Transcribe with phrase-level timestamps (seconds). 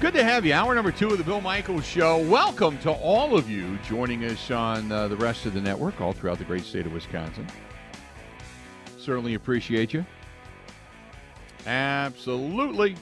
[0.00, 0.52] Good to have you.
[0.52, 2.18] Hour number two of the Bill Michaels Show.
[2.18, 6.12] Welcome to all of you joining us on uh, the rest of the network, all
[6.12, 7.44] throughout the great state of Wisconsin.
[8.96, 10.06] Certainly appreciate you.
[11.66, 12.94] Absolutely.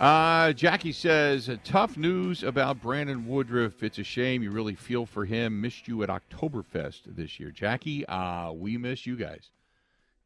[0.00, 3.84] Uh, Jackie says, tough news about Brandon Woodruff.
[3.84, 4.42] It's a shame.
[4.42, 5.60] You really feel for him.
[5.60, 7.52] Missed you at Oktoberfest this year.
[7.52, 9.50] Jackie, uh, we miss you guys.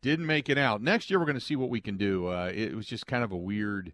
[0.00, 0.80] Didn't make it out.
[0.80, 2.28] Next year, we're going to see what we can do.
[2.28, 3.92] Uh, it was just kind of a weird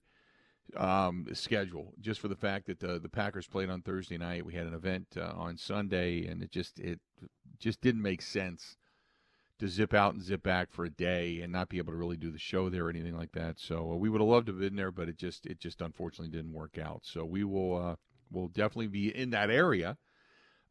[0.76, 4.46] um, schedule, just for the fact that the the Packers played on Thursday night.
[4.46, 7.00] We had an event uh, on Sunday, and it just it
[7.58, 8.76] just didn't make sense
[9.58, 12.16] to zip out and zip back for a day and not be able to really
[12.16, 13.58] do the show there or anything like that.
[13.60, 15.80] So uh, we would have loved to have been there, but it just it just
[15.80, 17.02] unfortunately didn't work out.
[17.04, 17.96] So we will uh,
[18.30, 19.96] will definitely be in that area.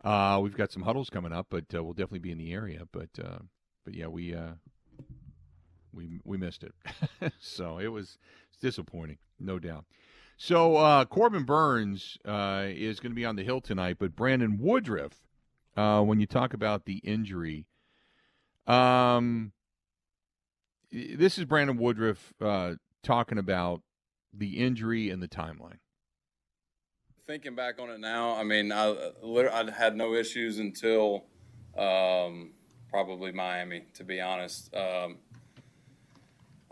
[0.04, 2.84] Uh, we've got some huddles coming up, but uh, we'll definitely be in the area.
[2.92, 3.40] But uh,
[3.86, 4.54] but yeah, we uh,
[5.94, 6.74] we we missed it.
[7.40, 8.18] so it was
[8.64, 9.86] disappointing, no doubt.
[10.38, 14.58] So uh, Corbin Burnes uh, is going to be on the hill tonight, but Brandon
[14.58, 15.22] Woodruff,
[15.76, 17.68] uh, when you talk about the injury,
[18.66, 19.52] um,
[20.92, 23.82] this is Brandon Woodruff uh, talking about
[24.34, 25.80] the injury and the timeline.
[27.28, 31.26] Thinking back on it now, I mean, I, I had no issues until
[31.78, 32.54] um,
[32.90, 34.74] probably Miami, to be honest.
[34.74, 35.18] Um,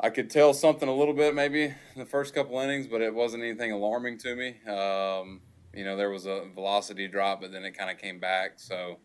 [0.03, 3.13] I could tell something a little bit maybe in the first couple innings, but it
[3.13, 4.55] wasn't anything alarming to me.
[4.67, 5.41] Um,
[5.75, 8.53] you know, there was a velocity drop, but then it kind of came back.
[8.55, 8.97] So,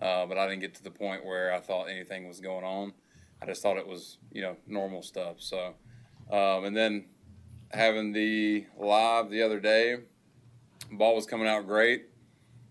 [0.00, 2.94] uh, but I didn't get to the point where I thought anything was going on.
[3.42, 5.36] I just thought it was, you know, normal stuff.
[5.40, 5.74] So,
[6.32, 7.10] um, and then
[7.70, 9.96] having the live the other day,
[10.90, 12.06] ball was coming out great,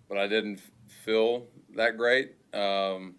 [0.09, 0.62] but I didn't
[1.06, 2.31] feel that great.
[2.56, 3.17] Um,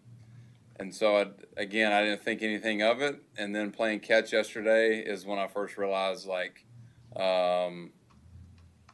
[0.78, 1.26] and so I,
[1.56, 3.20] again, I didn't think anything of it.
[3.36, 6.64] And then playing catch yesterday is when I first realized like
[7.16, 7.90] um,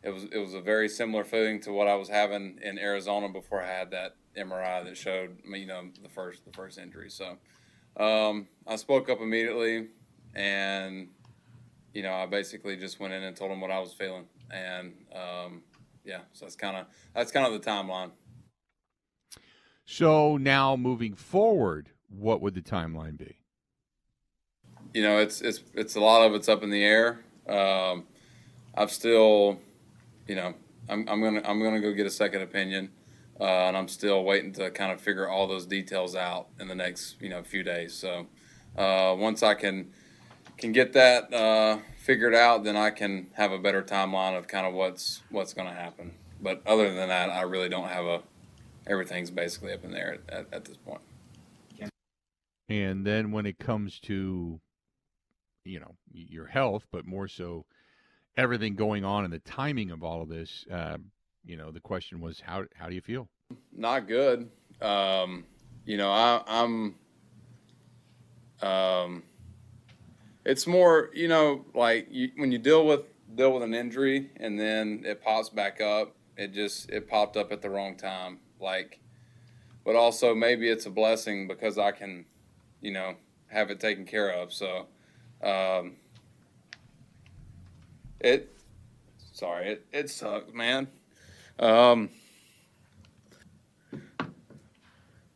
[0.03, 3.29] it was it was a very similar feeling to what I was having in Arizona
[3.29, 7.11] before I had that MRI that showed you know, the first the first injury.
[7.11, 7.37] So
[7.97, 9.89] um, I spoke up immediately,
[10.35, 11.09] and
[11.93, 14.95] you know, I basically just went in and told them what I was feeling, and
[15.15, 15.63] um,
[16.05, 18.11] yeah, so that's kind of that's kind of the timeline.
[19.85, 23.37] So now moving forward, what would the timeline be?
[24.93, 27.21] You know, it's it's it's a lot of it's up in the air.
[27.49, 28.05] Um,
[28.75, 29.59] I've still,
[30.27, 30.55] you know,
[30.89, 32.91] I'm, I'm gonna I'm gonna go get a second opinion,
[33.41, 36.75] uh, and I'm still waiting to kind of figure all those details out in the
[36.75, 37.93] next you know few days.
[37.93, 38.27] So
[38.79, 39.91] uh, once I can
[40.57, 44.67] can get that uh, figured out, then I can have a better timeline of kind
[44.67, 46.13] of what's what's to happen.
[46.41, 48.23] But other than that, I really don't have a
[48.87, 51.01] everything's basically up in there at, at, this point.
[52.69, 54.59] And then when it comes to,
[55.65, 57.67] you know, your health, but more so
[58.37, 60.97] everything going on and the timing of all of this, uh,
[61.45, 63.29] you know, the question was how how do you feel?
[63.71, 64.49] Not good.
[64.81, 65.45] Um,
[65.85, 66.95] you know, I, I'm.
[68.63, 69.23] Um,
[70.47, 73.03] it's more, you know, like you, when you deal with
[73.35, 76.15] deal with an injury and then it pops back up.
[76.37, 79.01] It just it popped up at the wrong time like
[79.85, 82.25] but also maybe it's a blessing because I can,
[82.81, 83.15] you know,
[83.49, 84.53] have it taken care of.
[84.53, 84.87] So,
[85.43, 85.97] um,
[88.21, 88.51] it,
[89.33, 90.89] sorry, it, it sucks, man.
[91.59, 92.09] Um,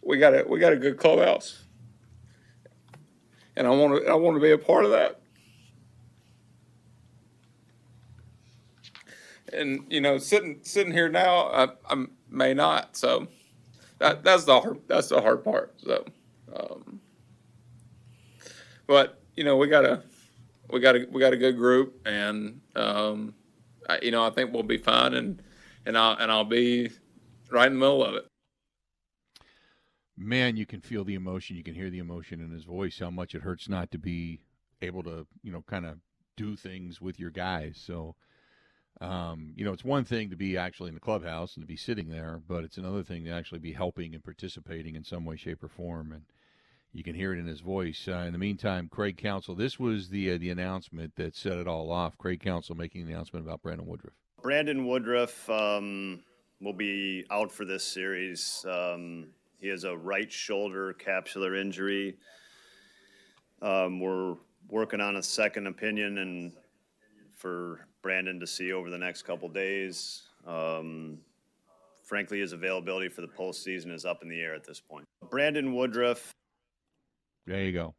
[0.03, 1.65] we got a we got a good clubhouse,
[3.55, 5.21] and I want to I want to be a part of that.
[9.53, 12.97] And you know, sitting sitting here now, I, I'm may not.
[12.97, 13.29] So
[13.99, 15.75] that that's the hard that's the hard part.
[15.79, 16.05] So,
[16.55, 17.01] um,
[18.87, 20.03] but you know, we got a
[20.71, 23.35] we got a we got a good group, and um,
[23.89, 25.43] I, you know, I think we'll be fine, and
[25.87, 26.91] and I'll and I'll be
[27.51, 28.27] right in the middle of it.
[30.17, 31.57] Man, you can feel the emotion.
[31.57, 32.99] You can hear the emotion in his voice.
[32.99, 34.41] How much it hurts not to be
[34.83, 35.99] able to, you know, kind of
[36.37, 37.81] do things with your guys.
[37.85, 38.17] So
[39.01, 41.77] um, you know, it's one thing to be actually in the clubhouse and to be
[41.77, 45.37] sitting there, but it's another thing to actually be helping and participating in some way,
[45.37, 46.13] shape, or form.
[46.13, 46.23] And
[46.93, 48.09] you can hear it in his voice.
[48.09, 51.69] Uh, in the meantime, Craig Counsell, this was the uh, the announcement that set it
[51.69, 52.19] all off.
[52.19, 54.15] Craig Counsell making the announcement about Brandon Woodruff.
[54.43, 56.23] Brandon Woodruff um,
[56.61, 58.65] will be out for this series.
[58.69, 59.29] Um,
[59.61, 62.17] he has a right shoulder capsular injury.
[63.61, 64.37] Um, we're
[64.69, 66.53] working on a second opinion and
[67.35, 70.23] for Brandon to see over the next couple days.
[70.47, 71.19] Um,
[72.05, 75.05] frankly, his availability for the postseason is up in the air at this point.
[75.31, 76.33] Brandon Woodruff.
[77.47, 77.95] There you go.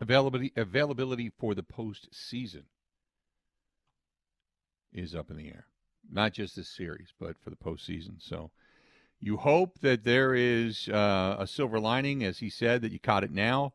[0.00, 2.64] Availability availability for the postseason.
[4.92, 5.66] is up in the air.
[6.10, 8.20] Not just this series, but for the postseason.
[8.20, 8.50] So
[9.20, 13.24] you hope that there is uh, a silver lining, as he said, that you caught
[13.24, 13.72] it now,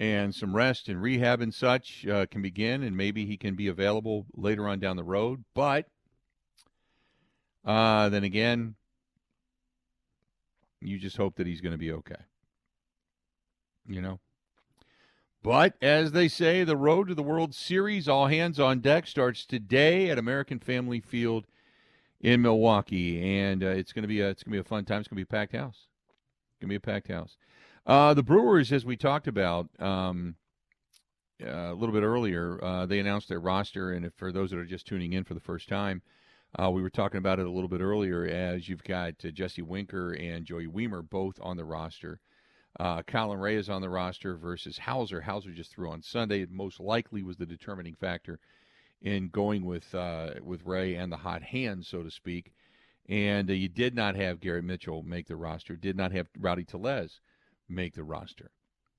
[0.00, 3.68] and some rest and rehab and such uh, can begin, and maybe he can be
[3.68, 5.44] available later on down the road.
[5.54, 5.86] But
[7.66, 8.76] uh, then again,
[10.80, 12.14] you just hope that he's going to be okay.
[13.86, 14.20] You know?
[15.42, 19.44] But as they say, the road to the World Series, all hands on deck, starts
[19.44, 21.46] today at American Family Field
[22.20, 24.86] in Milwaukee, and uh, it's going to be a it's going to be a fun
[24.86, 25.00] time.
[25.00, 25.88] It's going to be a packed house.
[26.60, 27.38] Going to be a packed house.
[27.86, 30.36] Uh, the Brewers, as we talked about um,
[31.42, 34.58] uh, a little bit earlier, uh, they announced their roster, and if, for those that
[34.58, 36.02] are just tuning in for the first time,
[36.60, 38.26] uh, we were talking about it a little bit earlier.
[38.26, 42.20] As you've got uh, Jesse Winker and Joey Wiemer both on the roster.
[42.78, 45.22] Uh, Colin Rea is on the roster versus Houser.
[45.22, 46.42] Houser just threw on Sunday.
[46.42, 48.38] It most likely was the determining factor
[49.00, 52.52] in going with uh, with Rea and the hot hand, so to speak.
[53.10, 55.74] And uh, you did not have Garrett Mitchell make the roster.
[55.74, 57.20] Did not have Rowdy Tellez
[57.68, 58.52] make the roster.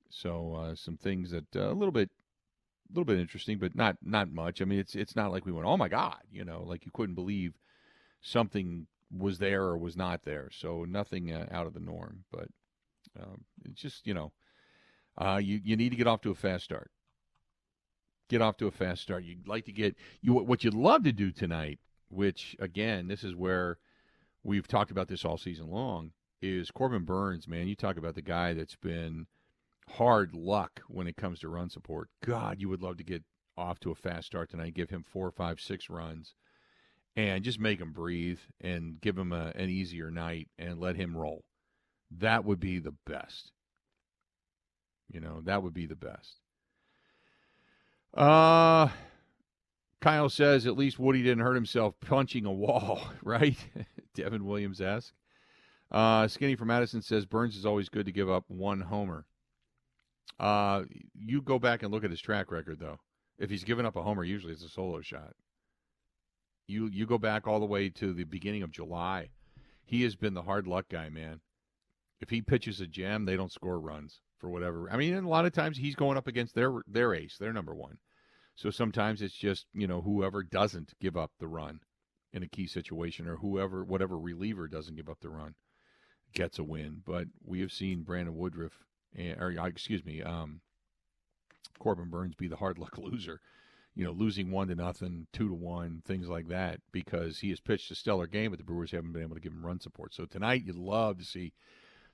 [0.10, 2.10] So uh, some things that uh, a little bit,
[2.90, 4.62] a little bit interesting, but not not much.
[4.62, 6.92] I mean, it's it's not like we went, oh my god, you know, like you
[6.94, 7.54] couldn't believe
[8.22, 8.86] something
[9.18, 10.50] was there or was not there.
[10.52, 12.50] So nothing uh, out of the norm, but
[13.18, 14.34] um, it's just you know,
[15.18, 16.92] uh, you you need to get off to a fast start.
[18.28, 19.24] Get off to a fast start.
[19.24, 21.80] You'd like to get you what you'd love to do tonight,
[22.10, 23.78] which again, this is where
[24.44, 26.12] we've talked about this all season long.
[26.42, 27.68] Is Corbin Burnes, man?
[27.68, 29.28] You talk about the guy that's been
[29.90, 32.10] hard luck when it comes to run support.
[32.26, 33.24] God, you would love to get
[33.58, 34.74] off to a fast start tonight.
[34.74, 36.34] Give him four, five, six runs,
[37.16, 41.16] and just make him breathe and give him a, an easier night and let him
[41.16, 41.44] roll.
[42.10, 43.52] That would be the best.
[45.10, 46.40] You know, that would be the best.
[48.14, 48.90] Uh
[50.02, 53.58] Kyle says at least Woody didn't hurt himself punching a wall, right?
[54.16, 55.13] Devin Williams asks.
[55.90, 59.25] Uh, Skinny from Madison says Burnes is always good to give up one homer.
[60.40, 63.00] Uh, you go back and look at his track record, though.
[63.38, 65.34] If he's given up a homer, usually it's a solo shot.
[66.68, 69.30] You you go back all the way to the beginning of July.
[69.84, 71.42] He has been the hard luck guy, man
[72.22, 74.90] if he pitches a jam, they don't score runs for whatever.
[74.90, 77.75] I mean, a lot of times he's going up against their their ace, their number
[77.75, 77.98] one.
[78.56, 81.80] So sometimes it's just you know whoever doesn't give up the run
[82.33, 85.56] in a key situation, or whoever whatever reliever doesn't give up the run
[86.33, 87.01] gets a win.
[87.06, 88.86] But we have seen Brandon Woodruff,
[89.18, 90.62] or uh, excuse me, um,
[91.80, 93.42] Corbin Burnes be the hard luck loser.
[93.94, 97.60] You know, losing one to nothing, two to one, things like that, because he has
[97.60, 100.13] pitched a stellar game, but the Brewers haven't been able to give him run support.
[100.13, 101.51] So tonight, you'd love to see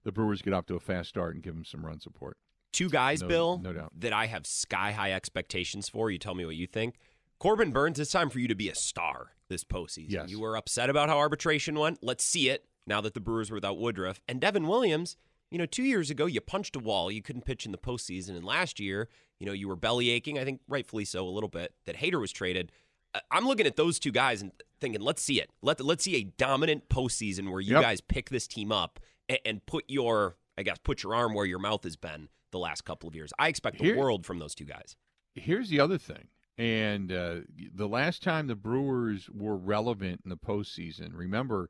[0.04, 2.38] the Brewers get off to a fast start and give him some run support.
[2.74, 3.92] Two guys, no, Bill, no doubt.
[4.00, 6.10] that I have sky high expectations for.
[6.10, 6.96] You tell me what you think.
[7.38, 10.12] Corbin Burnes, it's time for you to be a star this postseason.
[10.12, 10.30] Yes.
[10.30, 12.00] You were upset about how arbitration went.
[12.02, 14.22] Let's see it now that the Brewers were without Woodruff.
[14.28, 15.18] And Devin Williams,
[15.52, 17.12] you know, two years ago, you punched a wall.
[17.12, 18.30] You couldn't pitch in the postseason.
[18.36, 19.10] And last year,
[19.40, 22.20] you know, you were belly aching, I think rightfully so, a little bit, that Hader
[22.20, 22.72] was traded.
[23.14, 24.52] Uh, I'm looking at those two guys and
[24.82, 25.50] thinking, let's see it.
[25.62, 27.82] Let, let's see a dominant postseason where you Yep.
[27.82, 31.46] guys pick this team up and, and put your, I guess, put your arm where
[31.46, 33.32] your mouth has been the last couple of years.
[33.40, 34.96] I expect the Here- world from those two guys.
[35.36, 36.30] Here's the other thing.
[36.58, 37.36] And uh,
[37.74, 41.70] the last time the Brewers were relevant in the postseason, remember,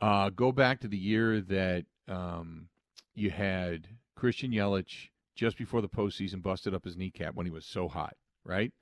[0.00, 2.68] uh, go back to the year that um,
[3.14, 7.64] you had Christian Yelich just before the postseason busted up his kneecap when he was
[7.64, 8.72] so hot, right?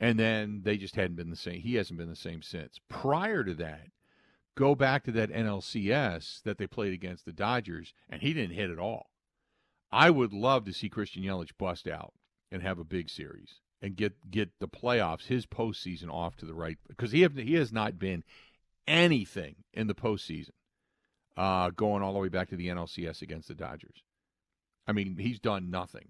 [0.00, 1.60] And then they just hadn't been the same.
[1.60, 2.80] He hasn't been the same since.
[2.88, 3.88] Prior to that,
[4.56, 8.70] go back to that NLCS that they played against the Dodgers, and he didn't hit
[8.70, 9.10] at all.
[9.92, 12.12] I would love to see Christian Yelich bust out
[12.50, 16.54] and have a big series and get get the playoffs, his postseason off to the
[16.54, 18.24] right because he have, he has not been
[18.86, 20.50] anything in the postseason,
[21.36, 24.02] uh, going all the way back to the NLCS against the Dodgers.
[24.86, 26.08] I mean, he's done nothing.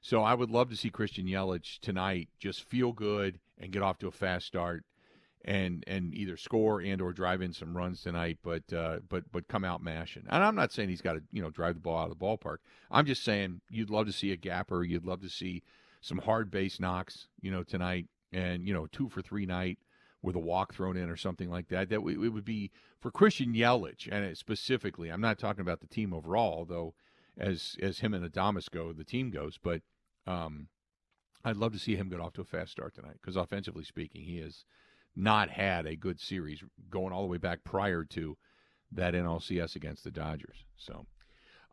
[0.00, 3.98] So I would love to see Christian Yelich tonight just feel good and get off
[3.98, 4.84] to a fast start
[5.44, 9.48] and and either score and or drive in some runs tonight, but uh, but but
[9.48, 10.24] come out mashing.
[10.28, 12.24] And I'm not saying he's got to you know drive the ball out of the
[12.24, 12.58] ballpark.
[12.90, 14.82] I'm just saying you'd love to see a gapper.
[14.82, 15.62] You'd love to see
[16.06, 19.78] some hard base knocks, you know, tonight, and you know two for three night
[20.22, 21.88] with a walk thrown in or something like that.
[21.88, 22.70] That it would be
[23.00, 25.10] for Christian Yelich, and specifically.
[25.10, 26.94] I'm not talking about the team overall, though.
[27.36, 29.82] As as him and Adames go, the team goes, but
[30.26, 30.68] um,
[31.44, 34.22] I'd love to see him get off to a fast start tonight because offensively speaking,
[34.22, 34.64] he has
[35.14, 38.36] not had a good series going all the way back prior to
[38.92, 40.64] that NLCS against the Dodgers.
[40.76, 41.06] So,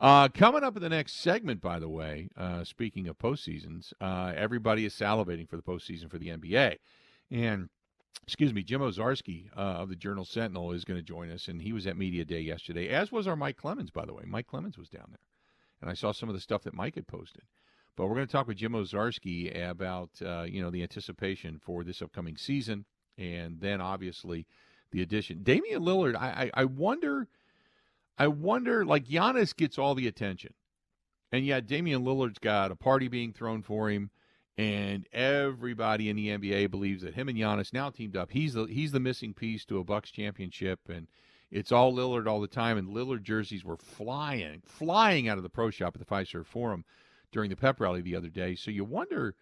[0.04, 4.34] uh, coming up in the next segment, by the way, uh, speaking of postseasons, uh,
[4.36, 6.78] everybody is salivating for the postseason for the NBA.
[7.32, 7.70] And
[8.24, 11.62] excuse me, Jim Owczarski uh, of the Journal Sentinel is going to join us, and
[11.62, 14.24] he was at Media Day yesterday, as was our Mike Clemens, by the way.
[14.28, 15.26] Mike Clemens was down there,
[15.82, 17.44] and I saw some of the stuff that Mike had posted.
[17.96, 21.86] But we're going to talk with Jim Owczarski about uh, you know the anticipation for
[21.86, 22.84] this upcoming season,
[23.18, 24.48] and then obviously
[24.92, 25.44] the addition.
[25.44, 27.30] Damian Lillard, I, I, I wonder,
[28.18, 30.54] I wonder, like Giannis gets all the attention,
[31.32, 34.12] and yet Damian Lillard's got a party being thrown for him
[34.58, 38.32] and everybody in the NBA believes that him and Giannis now teamed up.
[38.32, 41.08] He's the he's the missing piece to a Bucks championship, and
[41.50, 42.78] it's all Lillard all the time.
[42.78, 46.86] And Lillard jerseys were flying, flying out of the pro shop at the Fiserv Forum
[47.32, 48.54] during the pep rally the other day.
[48.54, 49.36] So you wonder,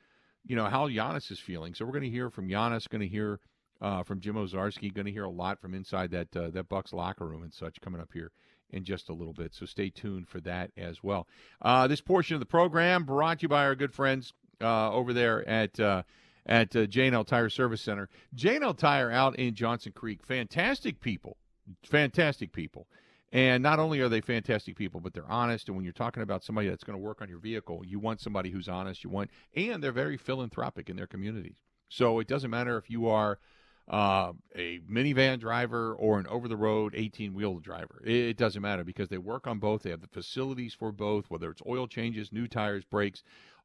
[0.46, 1.74] you know, how Giannis is feeling.
[1.74, 3.40] So we're going to hear from Giannis, going to hear
[3.82, 6.94] uh, from Jim Owczarski, going to hear a lot from inside that uh, that Bucks
[6.94, 8.32] locker room and such coming up here
[8.72, 9.54] in just a little bit.
[9.54, 11.28] So stay tuned for that as well.
[11.62, 15.14] Uh, this portion of the program brought to you by our good friends uh, over
[15.14, 16.04] there at uh,
[16.46, 18.10] at uh, J&L Tire Service Center.
[18.34, 21.38] J&L Tire out in Johnson Creek, fantastic people,
[21.84, 22.88] fantastic people.
[23.34, 25.70] And not only are they fantastic people, but they're honest.
[25.70, 28.20] And when you're talking about somebody that's going to work on your vehicle, you want
[28.20, 29.04] somebody who's honest.
[29.06, 31.56] You want, and they're very philanthropic in their communities.
[31.88, 33.40] So it doesn't matter if you are
[33.90, 38.02] uh, a minivan driver or an over the road 18 wheel driver.
[38.06, 39.84] It, it, doesn't matter because they work on both.
[39.84, 43.24] They have the facilities for both, whether it's oil changes, new tires, brakes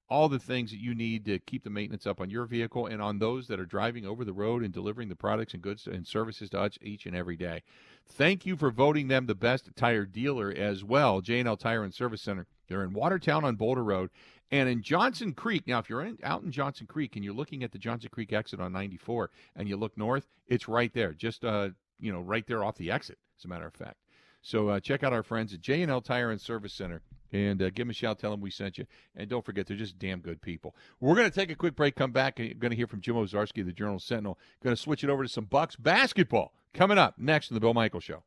[0.08, 3.02] all the things that you need to keep the maintenance up on your vehicle and
[3.02, 6.06] on those that are driving over the road and delivering the products and goods and
[6.06, 7.62] services to us each and every day.
[8.06, 11.20] Thank you for voting them the best tire dealer as well.
[11.20, 12.46] J&L Tire and Service Center.
[12.68, 14.10] They're in Watertown on Boulder Road
[14.50, 15.66] and in Johnson Creek.
[15.66, 18.32] Now, if you're in, out in Johnson Creek and you're looking at the Johnson Creek
[18.32, 22.46] exit on 94 and you look north, it's right there, just uh, you know, right
[22.46, 23.18] there off the exit.
[23.38, 23.96] As a matter of fact.
[24.40, 27.86] So uh, check out our friends at J&L Tire and Service Center and uh, give
[27.86, 28.18] them a shout.
[28.18, 28.86] Tell them we sent you.
[29.16, 30.74] And don't forget, they're just damn good people.
[31.00, 33.16] We're going to take a quick break, come back, and going to hear from Jim
[33.16, 34.38] Owczarski of the Journal Sentinel.
[34.62, 37.74] Going to switch it over to some Bucks basketball coming up next in the Bill
[37.74, 38.22] Michaels Show.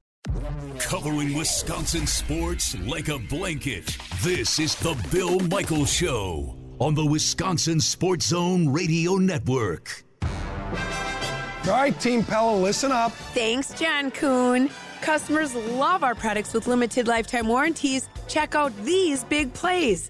[0.80, 3.98] Covering Wisconsin sports like a blanket.
[4.22, 10.04] This is the Bill Michaels Show on the Wisconsin Sports Zone Radio Network.
[10.22, 13.12] All right, Team Pella, listen up.
[13.34, 14.70] Thanks, John Kuhn.
[15.02, 18.08] Customers love our products with limited lifetime warranties.
[18.28, 20.10] Check out these big plays.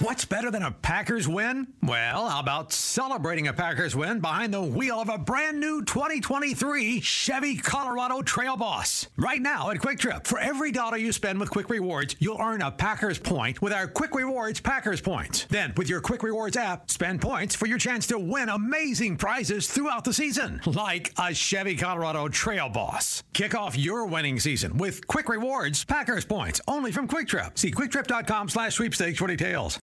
[0.00, 1.66] What's better than a Packers win?
[1.82, 7.02] Well, how about celebrating a Packers win behind the wheel of a brand new 2023
[7.02, 9.08] Chevy Colorado Trail Boss?
[9.18, 12.62] Right now at Kwik Trip, for every dollar you spend with Kwik Rewards, you'll earn
[12.62, 15.44] a Packers point with our Kwik Rewards Packers points.
[15.50, 19.68] Then, with your Kwik Rewards app, spend points for your chance to win amazing prizes
[19.68, 23.22] throughout the season, like a Chevy Colorado Trail Boss.
[23.34, 27.58] Kick off your winning season with Kwik Rewards Packers points only from Kwik Trip.
[27.58, 29.78] See kwiktrip.com slash sweepstakes for details.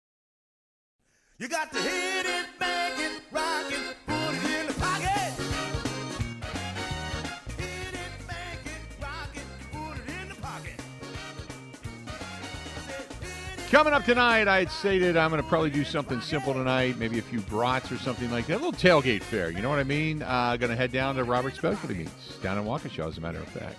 [1.39, 5.35] You got to hit it, bang it, rock it, put it in the pocket.
[7.59, 10.81] Hit it, bang it, rock it, put it in the pocket.
[13.71, 17.19] Coming up tonight, I had stated I'm going to probably do something simple tonight, maybe
[17.19, 18.55] a few brats or something like that.
[18.55, 20.23] A little tailgate fare, you know what I mean?
[20.23, 23.41] Uh, going to head down to Robert's Specialty Meats down in Waukesha, as a matter
[23.41, 23.77] of fact,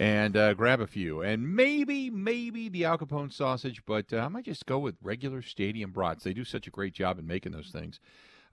[0.00, 1.20] and uh, grab a few.
[1.20, 5.42] And maybe, maybe the Al Capone sausage, but uh, I might just go with regular
[5.42, 6.24] stadium brats.
[6.24, 8.00] They do such a great job in making those things.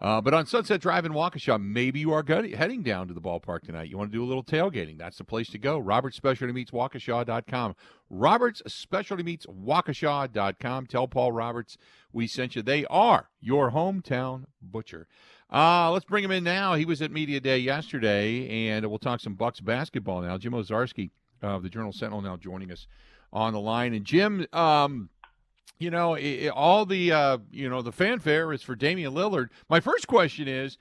[0.01, 3.61] Uh, but on Sunset Drive in Waukesha, maybe you are heading down to the ballpark
[3.61, 3.89] tonight.
[3.89, 4.97] You want to do a little tailgating.
[4.97, 5.79] That's the place to go.
[5.79, 7.75] Robert's Specialty Meats, Waukesha.com.
[8.09, 10.85] Robert's Specialty Meats, Waukesha.com.
[10.85, 11.77] Tell Paul Roberts
[12.11, 12.61] we sent you.
[12.61, 15.07] They are your hometown butcher.
[15.51, 16.73] Uh, let's bring him in now.
[16.73, 20.37] He was at Media Day yesterday, and we'll talk some Bucks basketball now.
[20.37, 21.09] Jim Owczarski
[21.41, 22.87] of the Journal Sentinel now joining us
[23.31, 23.93] on the line.
[23.93, 25.09] And Jim, um,
[25.79, 29.49] you know, it, all the uh, you know the fanfare is for Damian Lillard.
[29.69, 30.77] My first question is,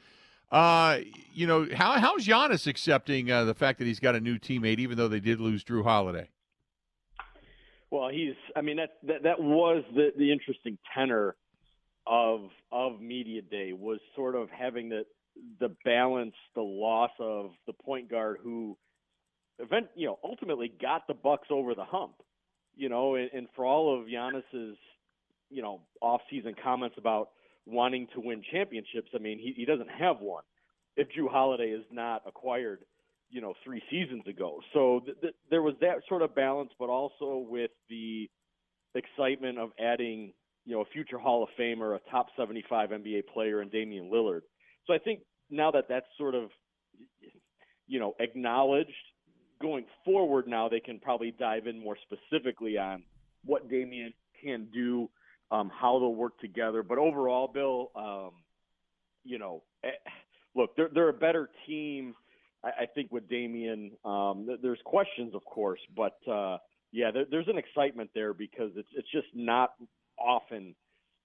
[0.51, 0.99] uh,
[1.35, 4.79] you know, how how's Giannis accepting uh, the fact that he's got a new teammate,
[4.79, 6.29] even though they did lose Jrue Holiday?
[7.91, 8.35] Well, he's.
[8.55, 11.37] I mean, that that, that was the the interesting tenor
[12.07, 15.05] of of media day was sort of having the
[15.61, 18.77] the balance, the loss of the point guard who
[19.59, 22.15] event you know ultimately got the Bucks over the hump.
[22.79, 24.77] You know, and, and for all of Giannis's
[25.51, 27.31] you know off-season comments about
[27.67, 30.43] wanting to win championships, I mean he, he doesn't have one.
[30.97, 32.81] If Jrue Holiday is not acquired,
[33.31, 36.89] you know, three seasons ago, so th- th- there was that sort of balance, but
[36.89, 38.31] also with the
[38.95, 40.33] excitement of adding
[40.65, 44.43] you know a future Hall of Famer, a top 75 NBA player, and Damian Lillard.
[44.87, 45.21] So I think
[45.51, 46.51] now that that's sort of
[47.87, 48.91] you know acknowledged
[49.61, 53.03] going forward now they can probably dive in more specifically on
[53.45, 55.09] what Damian can do,
[55.51, 56.83] um, how they'll work together.
[56.83, 58.31] But overall, Bill, um,
[59.25, 59.91] you know, eh,
[60.55, 62.15] look, they're they're a better team.
[62.65, 66.59] I, I think with Damian, um, there's questions, of course, but uh,
[66.93, 69.75] yeah, there, there's an excitement there because it's it's just not
[70.19, 70.75] often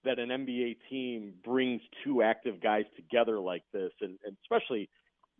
[0.04, 4.88] that an NBA team brings two active guys together like this, and, and especially,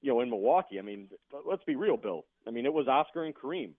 [0.03, 0.79] you know, in Milwaukee.
[0.79, 1.09] I mean,
[1.49, 2.25] let's be real, Bill.
[2.47, 3.71] I mean, it was Oscar and Kareem.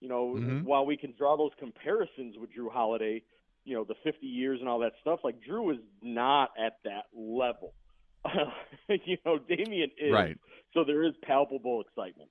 [0.00, 0.64] You know, Mhm.
[0.64, 3.22] while we can draw those comparisons with Jrue Holiday,
[3.64, 7.04] you know, the 50 years and all that stuff, like Jrue is not at that
[7.14, 7.74] level.
[8.88, 10.12] you know, Damian is.
[10.12, 10.36] Right.
[10.74, 12.30] So there is palpable excitement.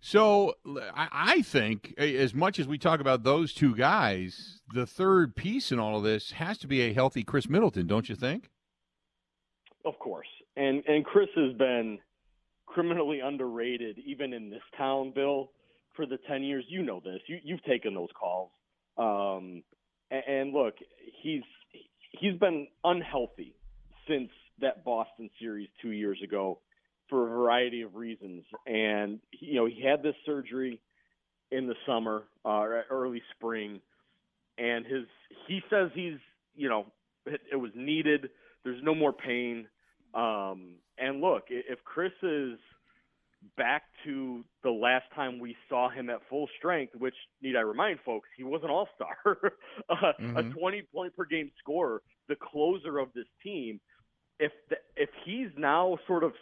[0.00, 5.36] So I, I think, as much as we talk about those two guys, the third
[5.36, 8.50] piece in all of this has to be a healthy Khris Middleton, don't you think?
[9.84, 10.26] Of course.
[10.56, 11.98] And and Khris has been
[12.72, 15.50] criminally underrated even in this town, Bill,
[15.94, 16.64] for the 10 years.
[16.68, 17.20] You know this.
[17.26, 18.50] You you've taken those calls.
[18.96, 19.62] Um
[20.10, 20.74] and, and look,
[21.22, 21.42] he's
[22.12, 23.54] he's been unhealthy
[24.08, 26.58] since that Boston series 2 years ago
[27.08, 28.44] for a variety of reasons.
[28.66, 30.80] And you know, he had this surgery
[31.50, 33.80] in the summer, uh, or early spring,
[34.58, 35.04] and his
[35.46, 36.18] he says he's
[36.56, 36.86] you know
[37.26, 38.30] it, it was needed.
[38.64, 39.66] There's no more pain.
[40.14, 42.58] Um, and look, if Khris is
[43.56, 47.98] back to the last time we saw him at full strength, which need I remind
[48.04, 49.36] folks, he was an all star,
[49.88, 50.52] uh, a Mhm.
[50.52, 53.80] 20 point per game scorer, the closer of this team.
[54.38, 56.32] If the, if he's now sort of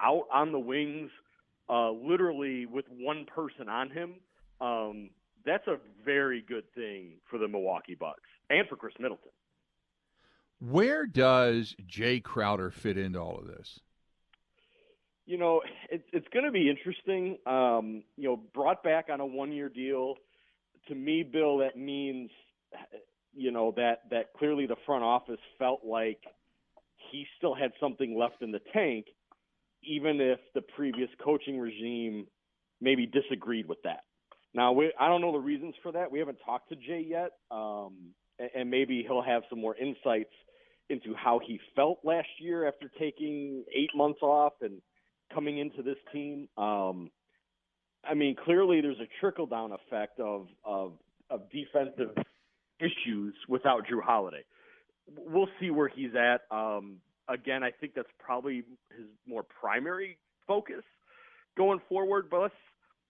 [0.00, 1.10] out on the wings,
[1.68, 4.20] uh, literally with one person on him,
[4.60, 5.10] um,
[5.44, 9.32] that's a very good thing for the Milwaukee Bucks and for Khris Middleton.
[10.58, 13.80] Where does Jae Crowder fit into all of this?
[15.26, 17.36] you know, it's it's going to be interesting.
[17.46, 20.14] Um, you know, brought back on a one-year deal.
[20.88, 22.30] To me, Bill, that means,
[23.34, 26.20] you know, that that clearly the front office felt like
[27.10, 29.06] he still had something left in the tank,
[29.82, 32.26] even if the previous coaching regime
[32.80, 34.04] maybe disagreed with that.
[34.54, 36.10] Now, we, I don't know the reasons for that.
[36.10, 40.32] We haven't talked to Jae yet, um, and, and maybe he'll have some more insights
[40.88, 44.80] into how he felt last year after taking eight months off and
[45.32, 46.48] coming into this team.
[46.56, 47.10] Um,
[48.04, 50.92] I mean, clearly there's a trickle down effect of, of
[51.28, 52.16] of defensive
[52.78, 54.44] issues without Jrue Holiday.
[55.16, 56.42] We'll see where he's at.
[56.56, 58.62] Um, again, I think that's probably
[58.96, 60.82] his more primary focus
[61.56, 62.28] going forward.
[62.30, 62.54] But let's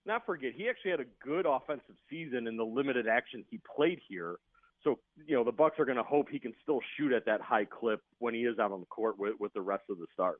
[0.05, 3.99] not forget he actually had a good offensive season in the limited action he played
[4.07, 4.37] here.
[4.83, 7.41] So you know the Bucks are going to hope he can still shoot at that
[7.41, 10.05] high clip when he is out on the court with, with the rest of the
[10.13, 10.37] stars.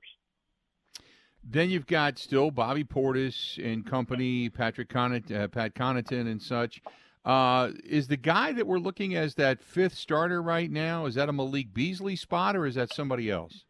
[1.44, 6.82] Then you've got still Bobby Portis and company, Patrick uh, Pat Connaughton and such.
[7.24, 11.06] Uh, is the guy that we're looking as that fifth starter right now?
[11.06, 13.66] Is that a Malik Beasley spot or is that somebody else?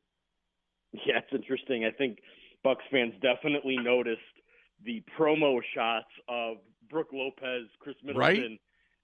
[0.94, 1.86] Yeah, it's interesting.
[1.86, 2.20] I think
[2.64, 4.22] Bucks fans definitely noticed
[4.84, 6.58] the promo shots of
[6.90, 8.60] Brook Lopez, Khris Middleton,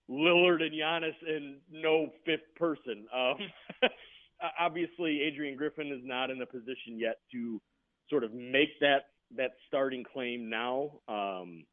[0.09, 3.05] Lillard, and Giannis, and no fifth person.
[3.15, 3.89] Um,
[4.59, 7.61] obviously, Adrian Griffin is not in a position yet to
[8.09, 10.91] sort of make that that starting claim now.
[11.07, 11.65] Um,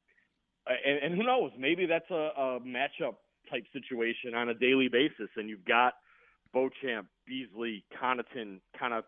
[0.66, 1.50] and, and who knows?
[1.58, 3.16] Maybe that's a, a matchup
[3.50, 5.94] type situation on a daily basis, and you've got
[6.52, 9.04] Beauchamp, Beasley, Connaughton kind of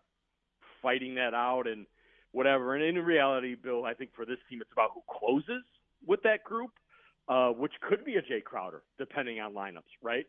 [0.81, 1.85] fighting that out and
[2.31, 2.75] whatever.
[2.75, 5.63] And in reality, Bill, I think for this team, it's about who closes
[6.05, 6.71] with that group,
[7.27, 10.25] uh, which could be a Jae Crowder, depending on lineups, right?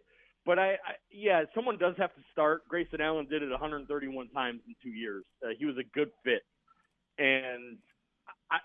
[0.47, 2.69] But I, I, yeah, someone does have to start.
[2.69, 5.25] Grayson Allen did it 131 times in two years.
[5.43, 6.43] Uh, he was a good fit,
[7.19, 7.79] and
[8.51, 8.59] I,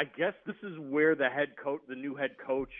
[0.00, 2.72] I guess this is where the head coach, the new head coach,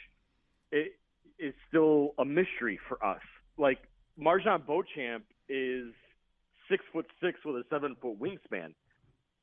[0.73, 0.95] it,
[1.39, 3.23] is still a mystery for us.
[3.57, 3.79] Like
[4.21, 5.93] MarJon Beauchamp is
[6.69, 8.75] six foot six with a seven foot wingspan.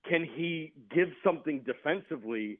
[0.07, 2.59] Can he give something defensively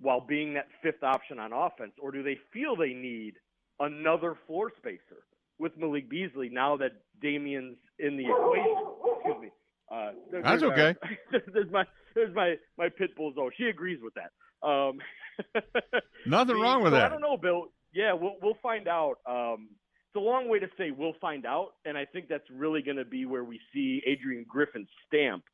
[0.00, 3.34] while being that fifth option on offense, or do they feel they need
[3.80, 5.22] another floor spacer?
[5.60, 8.76] with Malik Beasley now that Damian's in the equation.
[9.16, 9.48] Excuse me.
[9.90, 10.10] Uh,
[10.42, 10.94] That's okay.
[11.52, 11.84] There's my
[12.14, 13.50] there's my my pit bull zone.
[13.56, 14.30] She agrees with that.
[14.66, 14.98] Um,
[16.26, 17.66] Nothing the- wrong with so I don't know, Bill.
[17.92, 19.14] Yeah, we'll we'll find out.
[19.28, 19.70] Um,
[20.08, 22.96] it's a long way to say we'll find out, and I think that's really going
[22.96, 25.44] to be where we see Adrian Griffin's stamp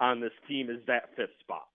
[0.00, 1.66] on this team is that fifth spot.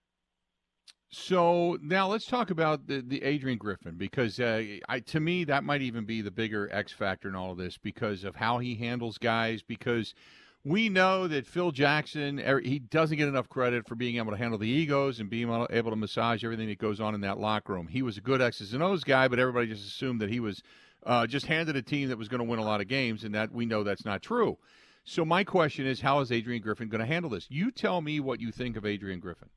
[1.15, 5.63] So now let's talk about the, the Adrian Griffin because uh, I, to me that
[5.63, 8.73] might even be the bigger X factor in all of this because of how he
[8.73, 9.61] handles guys.
[9.61, 10.15] Because
[10.63, 14.37] we know that Phil Jackson er, he doesn't get enough credit for being able to
[14.37, 17.73] handle the egos and being able to massage everything that goes on in that locker
[17.73, 17.89] room.
[17.89, 20.63] He was a good X's and O's guy, but everybody just assumed that he was
[21.05, 23.35] uh, just handed a team that was going to win a lot of games, and
[23.35, 24.57] that we know that's not true.
[25.03, 27.45] So my question is, how is Adrian Griffin going to handle this?
[27.51, 29.49] You tell me what you think of Adrian Griffin.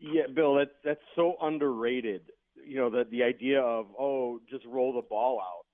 [0.00, 2.22] Yeah, Bill, that's that's so underrated.
[2.66, 5.66] You know, the the idea of oh, just roll the ball out.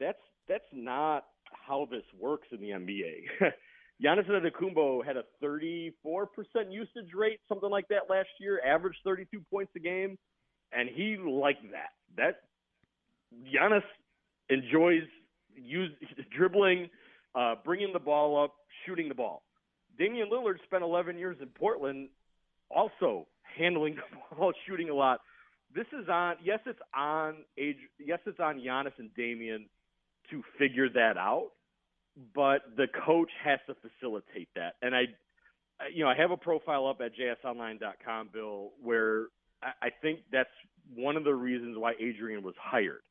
[0.00, 3.50] That's that's not how this works in the NBA.
[4.02, 5.92] Giannis Antetokounmpo had a 34%
[6.70, 10.16] usage rate, something like that last year, averaged 32 points a game,
[10.72, 11.90] and he liked that.
[12.16, 12.36] That
[13.52, 13.82] Giannis
[14.50, 15.02] enjoys
[15.56, 15.90] use
[16.36, 16.88] dribbling,
[17.34, 18.54] uh, bringing the ball up,
[18.86, 19.42] shooting the ball.
[19.98, 22.08] Damian Lillard spent 11 years in Portland,
[22.70, 23.26] also
[23.58, 25.20] handling the ball, shooting a lot.
[25.74, 26.36] This is on.
[26.42, 27.36] Yes, it's on.
[27.56, 29.66] Yes, it's on Giannis and Damian
[30.30, 31.50] to figure that out,
[32.34, 34.74] but the coach has to facilitate that.
[34.82, 35.02] And I,
[35.92, 39.26] you know, I have a profile up at jsonline.com, Bill, where
[39.62, 40.48] I, I think that's
[40.94, 43.02] one of the reasons why Adrian was hired.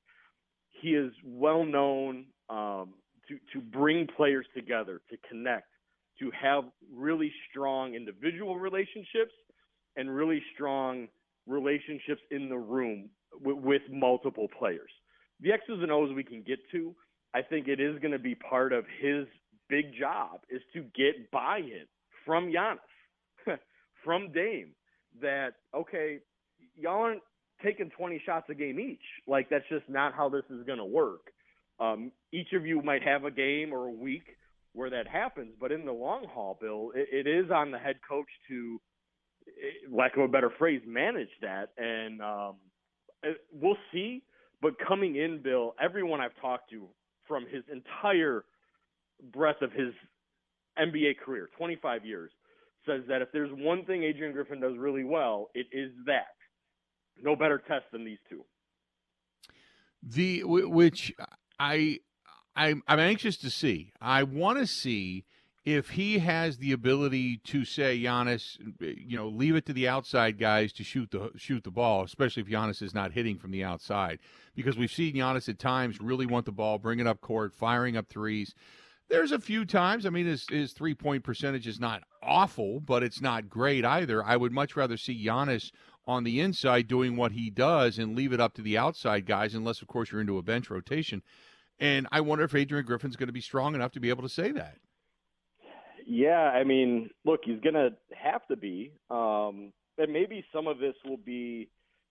[0.82, 2.94] He is well known um,
[3.28, 5.68] to to bring players together, to connect,
[6.20, 9.34] to have really strong individual relationships
[9.98, 11.08] and really strong
[11.48, 13.10] relationships in the room
[13.42, 14.92] with, with multiple players.
[15.42, 16.96] The X's and O's we can get to.
[17.34, 19.26] I think it is going to be part of his
[19.70, 21.86] big job is to get buy-in
[22.26, 22.78] from Giannis,
[24.04, 24.72] from Dame,
[25.22, 26.20] that okay,
[26.76, 27.22] y'all aren't
[27.64, 29.02] taking 20 shots a game each.
[29.28, 31.32] Like that's just not how this is going to work.
[31.80, 34.26] Um, each of you might have a game or a week
[34.74, 37.98] where that happens, but in the long haul, Bill, it, it is on the head
[38.08, 38.80] coach to,
[39.92, 41.70] lack of a better phrase, manage that.
[41.78, 42.56] And um,
[43.52, 44.24] we'll see.
[44.62, 46.88] But coming in, Bill, everyone I've talked to
[47.28, 48.46] from his entire
[49.32, 49.94] breadth of his
[50.80, 52.32] NBA career, 25 years,
[52.86, 56.28] says that if there's one thing Adrian Griffin does really well, it is that.
[57.22, 58.44] No better test than these two.
[60.04, 61.14] The which
[61.60, 62.00] I
[62.56, 63.92] I'm, I'm anxious to see.
[64.02, 65.26] I want to see
[65.68, 70.40] if he has the ability to say Giannis, you know, leave it to the outside
[70.40, 73.66] guys to shoot the shoot the ball, especially if Giannis is not hitting from the
[73.66, 74.20] outside,
[74.56, 77.98] because we've seen Giannis at times really want the ball, bring it up court, firing
[77.98, 78.56] up threes.
[79.10, 80.06] There's a few times.
[80.06, 84.24] I mean, his his three point percentage is not awful, but it's not great either.
[84.24, 85.74] I would much rather see Giannis
[86.06, 89.54] on the inside doing what he does and leave it up to the outside guys,
[89.54, 91.24] unless of course you're into a bench rotation.
[91.78, 94.30] And I wonder if Adrian Griffin's going to be strong enough to be able to
[94.30, 94.78] say that.
[96.10, 100.96] Yeah, I mean, look, he's gonna have to be, um, and maybe some of this
[101.04, 101.68] will be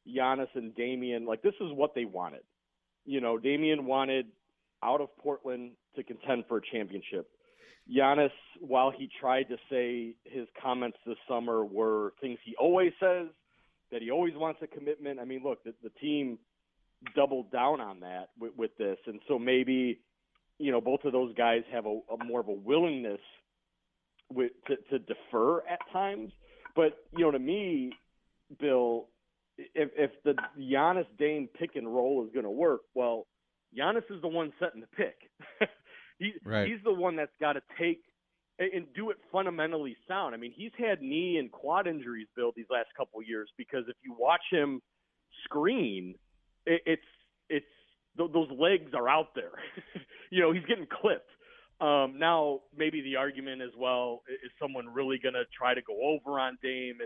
[0.07, 1.25] Giannis and Damian.
[1.25, 2.43] Like this is what they wanted.
[3.07, 4.27] You know, Damian wanted
[4.83, 7.31] out of Portland to contend for a championship.
[7.91, 13.29] Giannis, while he tried to say his comments this summer were things he always says,
[13.91, 15.21] that he always wants a commitment.
[15.21, 16.39] I mean, look, the, the team
[17.15, 20.01] doubled down on that with, with this, and so maybe
[20.59, 23.21] you know both of those guys have a, a more of a willingness
[24.33, 26.33] with, to, to defer at times.
[26.75, 27.93] But you know, to me,
[28.61, 29.09] Bill,
[29.57, 33.27] if if the Giannis Dame pick and roll is going to work, well,
[33.77, 35.17] Giannis is the one setting the pick.
[36.19, 36.69] he, Right.
[36.69, 38.03] He's the one that's got to take
[38.59, 40.35] and, do it fundamentally sound.
[40.35, 43.85] I mean, he's had knee and quad injuries, Bill, these last couple of years because
[43.89, 44.81] if you watch him
[45.45, 46.15] screen,
[46.65, 47.03] it, it's
[47.49, 47.67] it's
[48.17, 49.53] th- those legs are out there.
[50.31, 51.31] you know, he's getting clipped.
[51.81, 55.95] Um, now, maybe the argument as well is someone really going to try to go
[56.03, 56.99] over on Dame?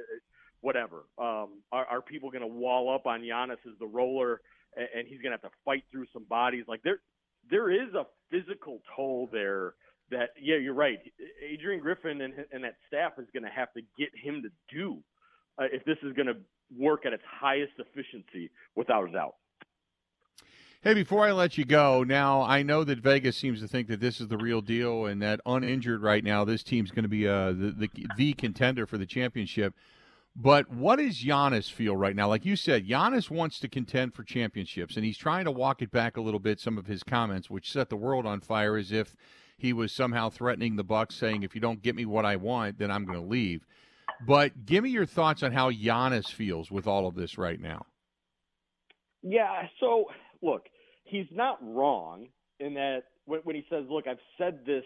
[0.61, 1.05] Whatever.
[1.19, 4.41] Um, are, are people going to wall up on Giannis as the roller,
[4.77, 6.65] and, and he's going to have to fight through some bodies?
[6.69, 7.01] Like there,
[7.51, 9.75] there is a physical toll there.
[10.11, 10.99] That yeah, you're right.
[11.41, 14.99] Adrian Griffin and, and that staff is going to have to get him to do
[15.57, 16.37] uh, if this is going to
[16.77, 19.35] work at its highest efficiency, without a doubt.
[20.83, 24.01] Hey, before I let you go, now I know that Vegas seems to think that
[24.01, 27.29] this is the real deal, and that uninjured right now, this team's going to be
[27.29, 29.75] uh, the, the the contender for the championship.
[30.35, 32.29] But what does Giannis feel right now?
[32.29, 35.90] Like you said, Giannis wants to contend for championships, and he's trying to walk it
[35.90, 36.59] back a little bit.
[36.59, 39.16] Some of his comments, which set the world on fire, as if
[39.59, 42.79] he was somehow threatening the Bucks, saying, "If you don't get me what I want,
[42.79, 43.66] then I'm going to leave."
[44.27, 47.85] But give me your thoughts on how Giannis feels with all of this right now.
[49.23, 49.69] Yeah.
[49.79, 50.07] So
[50.42, 50.68] look,
[51.05, 54.85] he's not wrong in that when, when he says, "Look, I've said this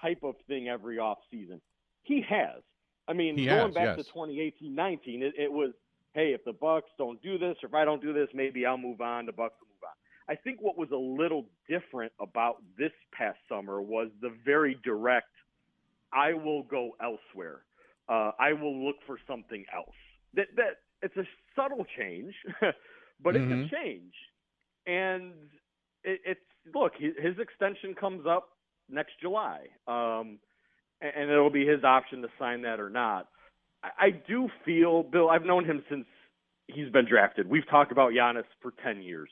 [0.00, 1.60] type of thing every off season."
[2.02, 2.62] He has.
[3.08, 4.06] I mean, He going has, back yes.
[4.06, 5.72] to 2018-19, it, it was,
[6.14, 8.78] "Hey, if the Bucks don't do this, or if I don't do this, maybe I'll
[8.78, 9.26] move on.
[9.26, 9.96] The Bucks will move on."
[10.28, 15.28] I think what was a little different about this past summer was the very direct,
[16.12, 17.64] "I will go elsewhere.
[18.08, 19.94] Uh, I will look for something else."
[20.34, 22.34] That that it's a subtle change,
[23.20, 23.66] but it's Mhm.
[23.66, 24.14] a change,
[24.90, 25.32] and
[26.04, 26.40] it, it's
[26.74, 26.92] look.
[26.98, 28.48] His, extension comes up
[28.88, 30.38] next July, um,
[31.00, 33.28] and, it'll be his option to sign that or not.
[33.82, 35.30] I, do feel, Bill.
[35.30, 36.04] I've known him since
[36.66, 37.48] he's been drafted.
[37.48, 39.30] We've talked about Giannis for ten years.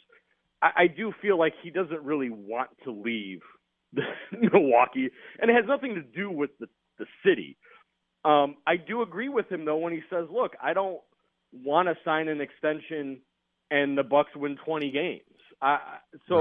[0.63, 3.41] I, I do feel like he doesn't really want to leave
[4.33, 6.69] Milwaukee, and it has nothing to do with the
[6.99, 7.57] the city.
[8.25, 11.01] Um, I do agree with him though when he says, "Look, I don't
[11.53, 13.21] want to sign an extension
[13.71, 15.23] and the Bucks win 20 games."
[15.61, 15.79] I,
[16.29, 16.37] so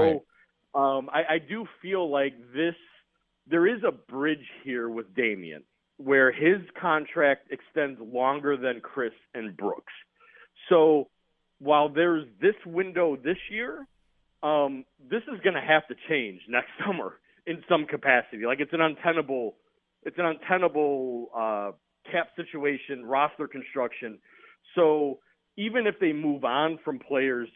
[0.74, 0.96] Right.
[0.98, 2.74] um, I, I do feel like this.
[3.46, 5.64] There is a bridge here with Damian
[5.96, 9.92] where his contract extends longer than Khris and Brook's.
[10.68, 11.08] So
[11.58, 13.86] while there's this window this year,
[14.42, 17.14] um, this is going to have to change next summer
[17.46, 18.46] in some capacity.
[18.46, 19.56] Like it's an untenable,
[20.04, 21.72] it's an untenable uh,
[22.10, 24.18] cap situation, roster construction.
[24.74, 25.18] So
[25.56, 27.48] even if they move on from players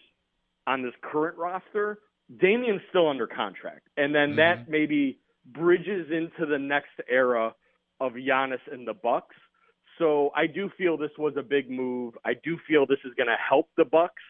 [0.66, 1.98] on this current roster,
[2.40, 7.54] Damian's still under contract, and then that maybe bridges into the next era
[8.00, 9.36] of Giannis and the Bucks.
[9.98, 12.14] So I do feel this was a big move.
[12.24, 14.22] I do feel this is going to help the Bucks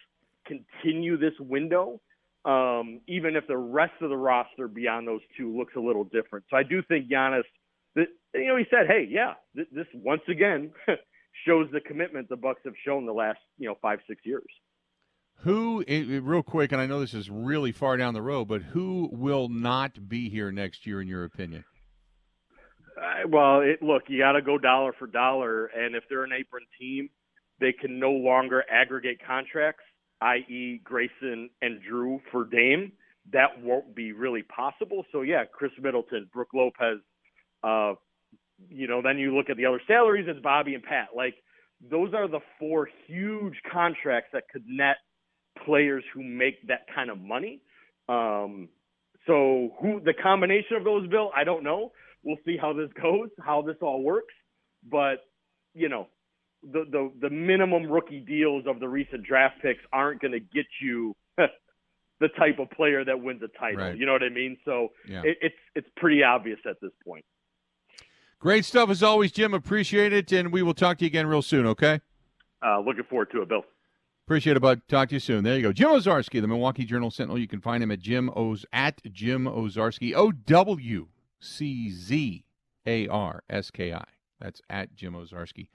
[0.47, 2.01] continue this window,
[2.45, 6.45] um, even if the rest of the roster beyond those two looks a little different.
[6.51, 7.45] So I do think Giannis,
[7.95, 10.73] that you know, he said, "Hey, yeah, th- this once again
[11.47, 14.49] shows the commitment the Bucks have shown the last you know five six years."
[15.43, 19.09] Who, real quick, and I know this is really far down the road, but who
[19.13, 21.65] will not be here next year, in your opinion?
[22.97, 26.31] Uh, well, it, look, you got to go dollar for dollar, and if they're an
[26.33, 27.11] apron team,
[27.61, 29.83] they can no longer aggregate contracts,
[30.21, 32.93] i.e., Grayson and Jrue for Dame.
[33.33, 35.05] That won't be really possible.
[35.11, 36.99] So yeah, Khris Middleton, Brook Lopez.
[37.65, 37.95] Uh,
[38.69, 40.27] you know, then you look at the other salaries.
[40.29, 41.09] It's Bobby and Pat.
[41.17, 41.35] Like
[41.91, 44.97] those are the four huge contracts that could net
[45.65, 47.61] players who make that kind of money.
[48.09, 48.69] Um,
[49.27, 51.93] so who the combination of those, Bill, I don't know.
[52.23, 54.35] We'll see how this goes, how this all works.
[54.89, 55.25] But
[55.75, 56.09] you know,
[56.63, 60.67] the the the minimum rookie deals of the recent draft picks aren't going to get
[60.81, 63.81] you the type of player that wins a title.
[63.85, 63.97] Right.
[63.97, 64.57] You know what I mean?
[64.65, 65.23] So Yeah.
[65.25, 67.25] it, it's it's pretty obvious at this point.
[68.39, 69.55] Great stuff as always, Jim.
[69.55, 71.65] Appreciate it, and we will talk to you again real soon.
[71.67, 72.01] Okay.
[72.65, 73.63] Uh, looking forward to it, Bill.
[74.27, 74.83] Appreciate it, bud.
[74.89, 75.43] Talk to you soon.
[75.43, 75.73] There you go.
[75.73, 77.39] Jim Owczarski, the Milwaukee Journal Sentinel.
[77.39, 80.15] You can find him at Jim Oz at Jim Owczarski.
[80.15, 81.09] O W
[81.41, 82.45] C Z
[82.87, 84.05] A R S K I.
[84.41, 85.67] That's at Jim Owczarski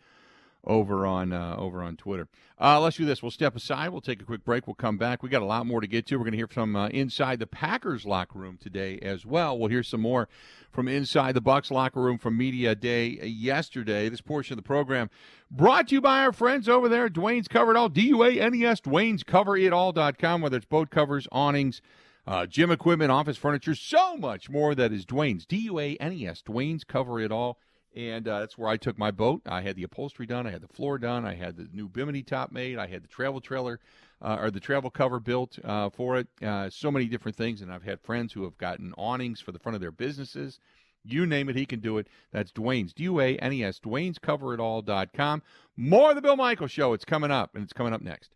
[0.67, 2.27] over on uh, over on Twitter.
[2.59, 3.23] Uh, let's do this.
[3.23, 3.89] We'll step aside.
[3.89, 4.67] We'll take a quick break.
[4.67, 5.23] We'll come back.
[5.23, 6.17] We got a lot more to get to.
[6.17, 9.57] We're going to hear from uh, inside the Packers locker room today as well.
[9.57, 10.27] We'll hear some more
[10.71, 14.09] from inside the Bucks locker room from media day yesterday.
[14.09, 15.09] This portion of the program
[15.49, 17.89] brought to you by our friends over there Duane's Cover It All.
[17.89, 18.81] D U A N E S.
[18.81, 20.41] Duane's Cover It All.com.
[20.41, 21.81] Whether it's boat covers, awnings.
[22.25, 24.75] Uh, gym equipment, office furniture, so much more.
[24.75, 27.57] That is Duane's, D U A N E S, Duane's Cover It All.
[27.97, 29.41] And uh, that's where I took my boat.
[29.47, 32.21] I had the upholstery done, I had the floor done, I had the new Bimini
[32.21, 33.79] top made, I had the travel trailer
[34.21, 36.27] uh, or the travel cover built uh, for it.
[36.39, 37.59] Uh, so many different things.
[37.59, 40.59] And I've had friends who have gotten awnings for the front of their businesses.
[41.03, 42.07] You name it, he can do it.
[42.31, 45.41] That's Duane's, D U A N E S, Duane's Cover It All.com.
[45.75, 46.93] More of the Bill Michaels Show.
[46.93, 48.35] It's coming up, and it's coming up next.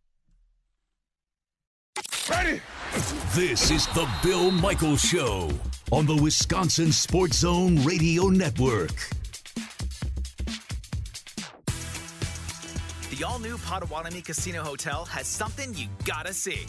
[2.28, 2.62] Ready?
[3.36, 5.52] This is the Bill Michaels Show
[5.92, 9.21] on the Wisconsin Sports Zone Radio Network.
[13.22, 16.66] The all new Potawatomi Casino Hotel has something you gotta see.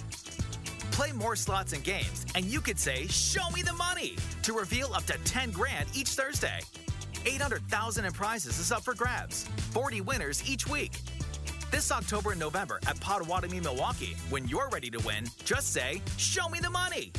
[0.90, 4.16] Play more slots and games, and you could say, Show me the money!
[4.42, 6.60] to reveal up to 10 grand each Thursday.
[7.24, 9.44] 800,000 in prizes is up for grabs.
[9.70, 10.92] 40 winners each week.
[11.70, 16.50] This October and November at Potawatomi, Milwaukee, when you're ready to win, just say, Show
[16.50, 17.12] me the money!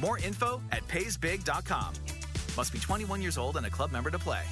[0.00, 1.92] More info at paysbig.com.
[2.56, 4.44] Must be 21 years old and a club member to play.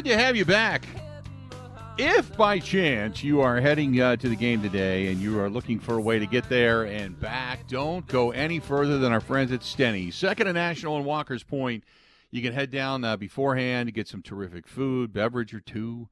[0.00, 0.86] Good to have you back.
[1.98, 5.78] If by chance you are heading uh, to the game today and you are looking
[5.78, 9.52] for a way to get there and back, don't go any further than our friends
[9.52, 10.10] at Steny.
[10.10, 11.84] Second and National and Walker's Point.
[12.30, 16.08] You can head down uh, beforehand to get some terrific food, beverage or two,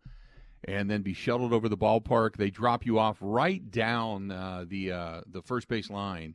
[0.65, 2.37] and then be shuttled over the ballpark.
[2.37, 6.35] They drop you off right down uh, the uh, the first base line,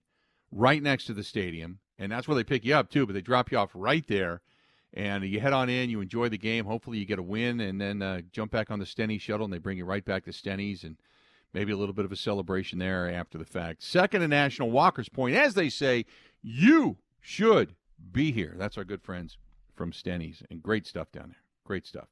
[0.51, 3.05] right next to the stadium, and that's where they pick you up too.
[3.05, 4.41] But they drop you off right there
[4.93, 5.89] and you head on in.
[5.89, 6.65] You enjoy the game.
[6.65, 9.53] Hopefully, you get a win, and then uh, jump back on the Steny shuttle, and
[9.53, 10.97] they bring you right back to Steny's, and
[11.53, 13.83] maybe a little bit of a celebration there after the fact.
[13.83, 16.05] Second and National Walker's Point, as they say,
[16.41, 17.75] you should
[18.11, 18.55] be here.
[18.57, 19.37] That's our good friends
[19.75, 21.41] from Steny's, and great stuff down there.
[21.65, 22.07] Great stuff.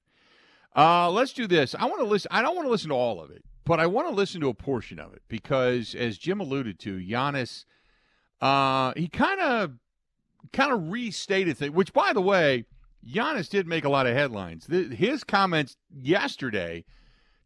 [0.75, 1.75] Uh, let's do this.
[1.75, 2.29] I want to listen.
[2.31, 4.47] I don't want to listen to all of it, but I want to listen to
[4.47, 7.65] a portion of it because, as Jim alluded to, Giannis,
[8.39, 9.71] uh, he kind of
[10.54, 11.73] kind of restated things.
[11.73, 12.65] Which, by the way,
[13.08, 14.67] Giannis did make a lot of headlines.
[14.67, 16.86] His comments yesterday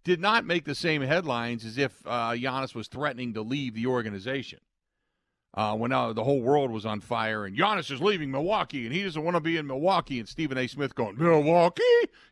[0.03, 3.87] did not make the same headlines as if uh, Giannis was threatening to leave the
[3.87, 4.59] organization.
[5.53, 8.93] Uh, when uh, the whole world was on fire and Giannis is leaving Milwaukee and
[8.93, 10.67] he doesn't want to be in Milwaukee and Stephen A.
[10.67, 11.81] Smith going Milwaukee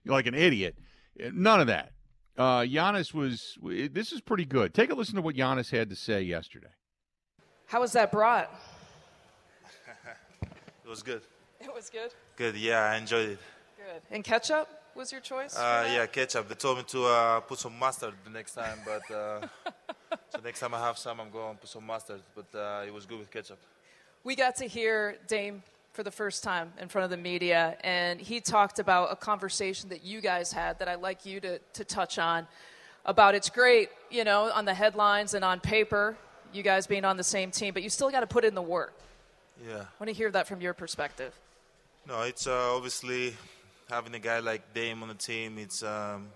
[0.04, 0.78] You're like an idiot.
[1.18, 1.94] None of that.
[2.38, 3.58] Uh, Giannis was.
[3.62, 4.74] This is pretty good.
[4.74, 6.74] Take a listen to what Giannis had to say yesterday.
[7.68, 8.54] How was that brought?
[10.94, 11.22] It was good.
[11.60, 12.12] It was good.
[12.36, 12.56] Good.
[12.56, 13.40] Yeah, I enjoyed it.
[13.78, 14.02] Good.
[14.12, 15.58] And ketchup was your choice?
[15.58, 16.48] Uh, yeah, ketchup.
[16.48, 19.48] They told me to uh, put some mustard the next time, but uh,
[20.30, 22.22] so next time I have some, I'm going to put some mustard.
[22.36, 23.58] But uh, it was good with ketchup.
[24.24, 28.22] We got to hear Dame for the first time in front of the media, and
[28.22, 31.84] he talked about a conversation that you guys had that I'd like you to, to
[31.84, 32.46] touch on.
[33.06, 36.16] About it's great, you know, on the headlines and on paper,
[36.54, 38.62] you guys being on the same team, but you still got to put in the
[38.62, 38.94] work.
[39.66, 39.82] Yeah.
[39.82, 41.34] I want to hear that from your perspective.
[42.08, 43.36] No, it's uh, obviously
[43.90, 45.58] having a guy like Dame on the team.
[45.58, 46.28] It's um,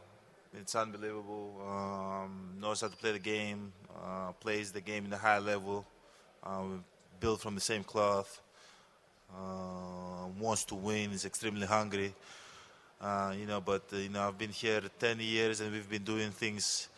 [0.53, 1.61] it's unbelievable.
[1.67, 5.85] Um, knows how to play the game, uh, plays the game in a high level.
[6.43, 6.83] Um,
[7.19, 8.41] built from the same cloth.
[9.35, 11.11] Uh, wants to win.
[11.11, 12.13] Is extremely hungry.
[12.99, 16.03] Uh, you know, but uh, you know, I've been here 10 years and we've been
[16.03, 16.89] doing things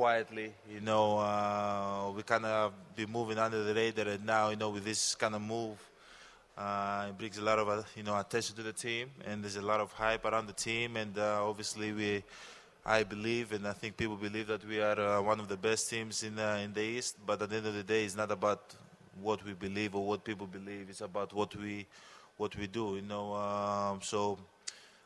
[0.00, 0.50] quietly.
[0.72, 4.70] You know, uh, we kind of be moving under the radar, and now you know
[4.70, 5.76] with this kind of move,
[6.56, 9.56] uh, it brings a lot of uh, you know attention to the team, and there's
[9.56, 12.24] a lot of hype around the team, and uh, obviously we.
[12.82, 15.90] I believe, and I think people believe that we are uh, one of the best
[15.90, 17.16] teams in in the East.
[17.26, 18.74] But at the end of the day, it's not about
[19.20, 20.86] what we believe or what people believe.
[20.88, 21.86] It's about what we
[22.38, 22.84] what we do.
[22.96, 24.38] You know, um, so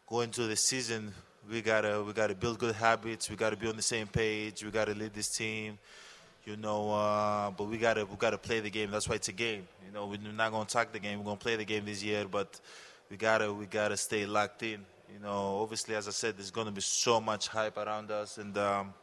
[0.07, 1.13] going to the season,
[1.51, 3.31] we gotta we gotta build good habits.
[3.31, 4.65] We gotta be on the same page.
[4.65, 5.79] We gotta lead this team
[6.45, 6.93] you know.
[6.93, 8.91] Uh, but we gotta we gotta play the game.
[8.91, 9.67] That's why it's a game.
[9.87, 11.19] You know, we're not gonna talk the game.
[11.19, 12.61] We're gonna play the game this year, but
[13.11, 14.85] we gotta we gotta stay locked in.
[15.13, 18.57] You know, obviously, as I said, there's gonna be so much hype around us, and
[18.59, 18.95] um,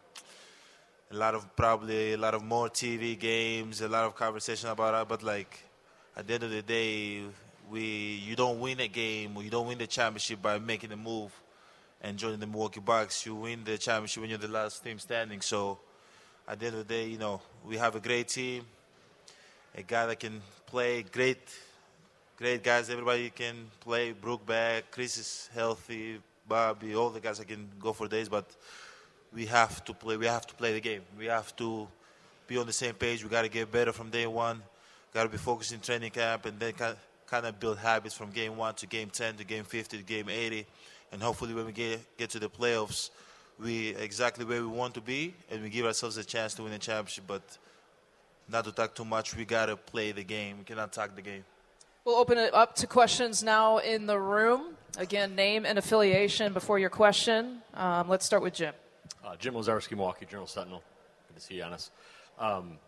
[1.11, 5.01] a lot of probably a lot of more TV games, a lot of conversation about
[5.01, 5.07] it.
[5.07, 5.63] But like
[6.15, 7.23] at the end of the day,
[7.69, 7.81] we
[8.25, 11.31] you don't win a game or you don't win the championship by making a move
[12.01, 13.25] and joining the Milwaukee Bucks.
[13.25, 15.41] You win the championship when you're the last team standing.
[15.41, 15.79] So
[16.47, 18.65] at the end of the day, you know, we have a great team,
[19.75, 21.39] a guy that can play, great,
[22.37, 22.89] great guys.
[22.89, 24.11] Everybody can play.
[24.11, 28.27] Brook back, Khris is healthy, Bobby, all the guys that can go for days.
[28.29, 28.49] But
[29.33, 30.17] we have to play.
[30.17, 31.01] We have to play the game.
[31.17, 31.87] We have to
[32.47, 33.23] be on the same page.
[33.23, 34.61] We got to get better from day one.
[35.13, 38.57] Got to be focused in training camp, and then kind of build habits from game
[38.57, 40.65] one to game 10 to game 50 to game 80.
[41.11, 43.09] And hopefully, when we get get to the playoffs
[43.61, 46.73] we exactly where we want to be, and we give ourselves a chance to win
[46.73, 47.25] a championship.
[47.27, 47.43] But
[48.49, 50.57] not to talk too much, we gotta play the game.
[50.59, 51.45] We cannot talk the game.
[52.03, 54.75] We'll open it up to questions now in the room.
[54.97, 57.61] Again, name and affiliation before your question.
[57.75, 58.73] Um, let's start with Jim.
[59.23, 60.81] Uh, Jim Owczarski, Milwaukee Journal Sentinel.
[61.27, 61.91] Good to see you, Giannis.
[62.39, 62.79] Um,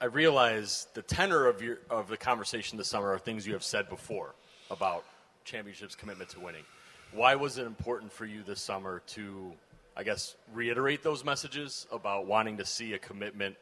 [0.00, 3.64] I realize the tenor of your of the conversation this summer are things you have
[3.64, 4.34] said before
[4.70, 5.04] about
[5.44, 6.64] championships, commitment to winning.
[7.12, 9.52] Why was it important for you this summer to
[9.96, 13.56] I guess, reiterate those messages about wanting to see a commitment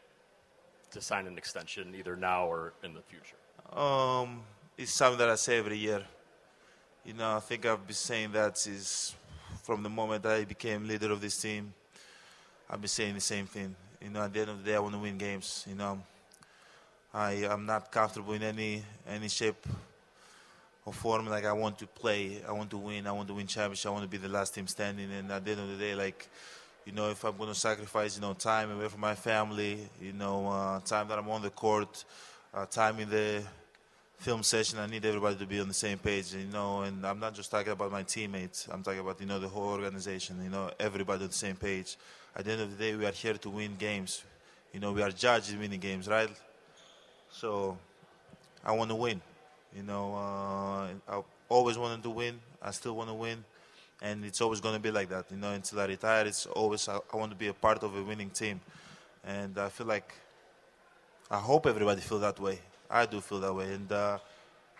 [0.92, 3.36] to sign an extension either now or in the future?
[3.76, 4.42] Um,
[4.78, 6.04] it's something that I say every year.
[7.04, 9.14] You know, I think I've been saying that since
[9.62, 11.74] from the moment I became leader of this team.
[12.68, 13.74] I've been saying the same thing.
[14.00, 15.66] You know, at the end of the day, I want to win games.
[15.68, 16.00] You know,
[17.12, 19.66] I am not comfortable in any any shape
[20.92, 23.90] form like I want to play, I want to win, I want to win championship,
[23.90, 25.10] I want to be the last team standing.
[25.12, 26.28] And at the end of the day, like,
[26.84, 30.12] you know, if I'm going to sacrifice, you know, time away from my family, you
[30.12, 32.04] know, uh, time that I'm on the court,
[32.52, 33.42] uh, time in the
[34.18, 36.82] film session, I need everybody to be on the same page, you know.
[36.82, 38.68] And I'm not just talking about my teammates.
[38.70, 40.42] I'm talking about you know the whole organization.
[40.42, 41.96] You know, everybody on the same page.
[42.34, 44.22] At the end of the day, we are here to win games.
[44.72, 46.30] You know, we are judged in winning games, right?
[47.30, 47.76] So,
[48.64, 49.20] I want to win.
[49.74, 52.38] You know, uh, I always wanted to win.
[52.62, 53.44] I still want to win,
[54.02, 55.26] and it's always going to be like that.
[55.30, 57.96] You know, until I retire, it's always I, I want to be a part of
[57.96, 58.60] a winning team,
[59.24, 60.12] and I feel like
[61.30, 62.58] I hope everybody feel that way.
[62.90, 64.18] I do feel that way, and uh,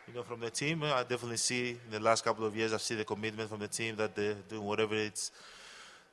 [0.08, 2.82] you know, from the team, I definitely see in the last couple of years, I've
[2.82, 5.30] seen the commitment from the team that they're doing whatever it's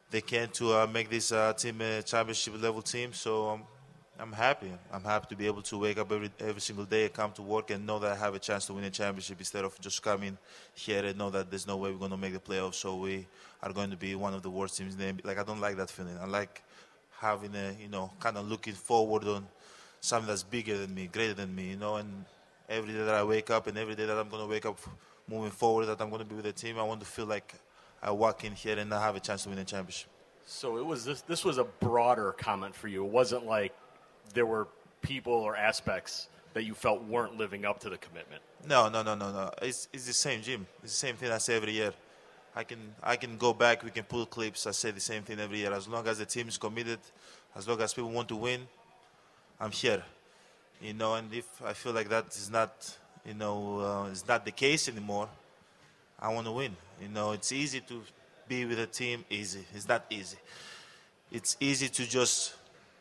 [0.10, 3.12] they can to uh, make this uh, team a championship level team.
[3.14, 3.64] So um,
[4.20, 4.72] I'm happy.
[4.92, 7.44] I'm happy to be able to wake up every every single day and come to
[7.44, 10.02] work and know that I have a chance to win a championship instead of just
[10.02, 10.38] coming
[10.74, 12.76] here and know that there's no way we're going to make the playoffs.
[12.76, 13.28] So we
[13.62, 15.22] are going to be one of the worst teams in.
[15.24, 16.18] Like I don't like that feeling.
[16.20, 16.64] I like
[17.20, 19.48] having a you know kind of looking forward on
[20.02, 21.70] something that's bigger than me, greater than me.
[21.70, 22.26] You know, and
[22.68, 24.80] every day that I wake up and every day that I'm going to wake up
[25.30, 27.54] moving forward, that I'm going to be with the team, I want to feel like
[28.02, 30.10] I walk in here and I have a chance to win a championship.
[30.48, 31.22] So it was this.
[31.22, 33.06] This was a broader comment for you.
[33.06, 33.76] It wasn't like
[34.34, 34.68] there were
[35.02, 38.42] people or aspects that you felt weren't living up to the commitment.
[38.68, 39.52] No, no, no, no, no.
[39.62, 40.66] It's it's the same, Jim.
[40.84, 41.94] It's the same thing I say every year.
[42.56, 43.84] I can I can go back.
[43.84, 44.66] We can pull clips.
[44.66, 45.72] I say the same thing every year.
[45.72, 47.00] As long as the team is committed,
[47.56, 48.68] as long as people want to win,
[49.60, 50.04] I'm here.
[50.82, 54.46] You know, and if I feel like that is not, you know, uh, is not
[54.46, 55.28] the case anymore,
[56.20, 56.76] I want to win.
[57.02, 58.02] You know, it's easy to
[58.48, 59.26] be with a team.
[59.30, 59.66] Easy.
[59.74, 60.38] It's not easy.
[61.32, 62.56] It's easy to just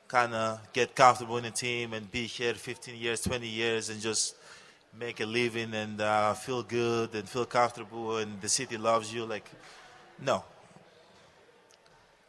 [0.08, 4.00] kind of get comfortable in a team and be here 15 years, 20 years, and
[4.00, 4.36] just
[4.98, 9.24] make a living and uh, feel good and feel comfortable, and the city loves you.
[9.24, 9.50] Like,
[10.20, 10.44] no.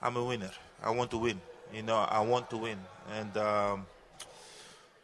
[0.02, 0.52] I'm a winner.
[0.84, 1.40] I want to win.
[1.74, 2.78] You know, I want to win,
[3.14, 3.86] and um,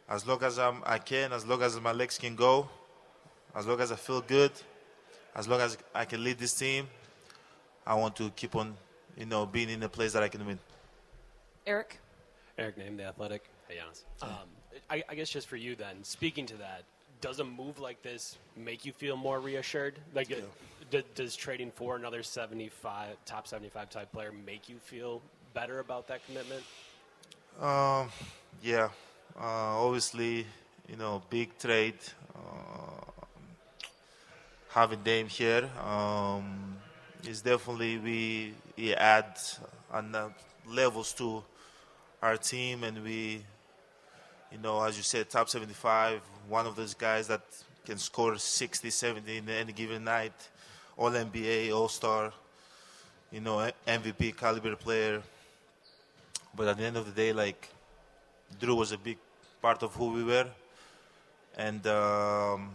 [0.08, 2.68] as long as I'm, I can, as long as my legs can go,
[3.54, 4.50] as long as I feel good,
[5.34, 6.88] as long as I can lead this team,
[7.86, 8.74] I want to keep on,
[9.16, 10.58] you know, being in a place that I can win.
[11.66, 11.98] Eric?
[12.58, 13.48] Eric Nehm, The Athletic.
[13.68, 14.02] Hey, Giannis.
[14.22, 14.48] Um,
[14.90, 16.84] I, I guess just for you then, speaking to that,
[17.20, 19.98] does a move like this make you feel more reassured?
[20.14, 20.36] Like, uh,
[20.90, 26.06] d- does trading for another 75, top 75 type player make you feel better about
[26.08, 26.62] that commitment?
[27.60, 28.10] Um,
[28.62, 28.90] yeah,
[29.36, 30.46] uh, obviously,
[30.88, 31.98] you know, big trade.
[32.34, 33.24] Uh,
[34.68, 36.76] having Dame here um,
[37.26, 39.38] is definitely we, we add
[39.90, 40.28] on uh,
[40.66, 41.42] levels to
[42.24, 43.44] our team, and we,
[44.50, 47.42] you know, as you said, top 75, one of those guys that
[47.84, 50.32] can score 60, 70 in any given night,
[50.96, 52.32] All NBA, All Star,
[53.30, 55.20] you know, MVP caliber player.
[56.56, 57.68] But at the end of the day, like
[58.58, 59.18] Jrue was a big
[59.60, 60.48] part of who we were,
[61.58, 62.70] and um,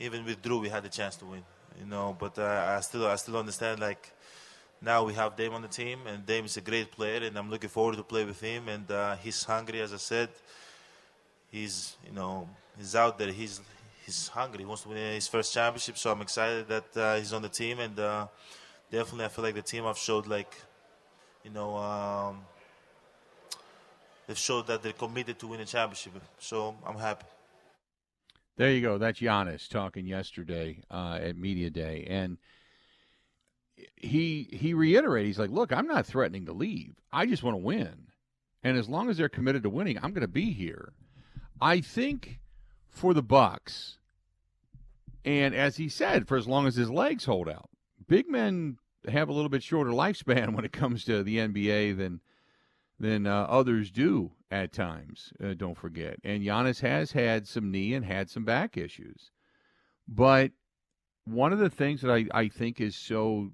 [0.00, 1.44] even with Jrue, we had a chance to win.
[1.78, 4.12] You know, but uh, I still I still understand like
[4.82, 7.48] now we have Dame on the team, and Dame is a great player, and I'm
[7.50, 8.68] looking forward to play with him.
[8.68, 10.28] And uh, he's hungry, as I said.
[11.50, 13.30] He's you know he's out there.
[13.30, 13.60] He's
[14.04, 14.60] he's hungry.
[14.60, 15.96] He wants to win his first championship.
[15.98, 18.26] So I'm excited that uh, he's on the team, and uh,
[18.90, 20.54] definitely I feel like the team have showed like
[21.44, 21.76] you know.
[21.76, 22.40] Um,
[24.26, 26.12] they've showed that they're committed to win a championship.
[26.38, 27.26] So I'm happy.
[28.56, 28.98] There you go.
[28.98, 32.36] That's Giannis talking yesterday uh, at media day, and
[33.96, 35.26] he he reiterated.
[35.26, 36.94] He's like, "Look, I'm not threatening to leave.
[37.12, 38.08] I just want to win,
[38.62, 40.92] and as long as they're committed to winning, I'm going to be here."
[41.60, 42.40] I think
[42.88, 43.98] for the Bucks,
[45.24, 47.70] and as he said, for as long as his legs hold out,
[48.08, 48.78] big men
[49.08, 52.20] have a little bit shorter lifespan when it comes to the NBA than
[52.98, 55.32] than uh, others do at times.
[55.42, 59.30] Uh, don't forget, and Giannis has had some knee and had some back issues,
[60.06, 60.52] but
[61.24, 63.52] one of the things that I, I think is so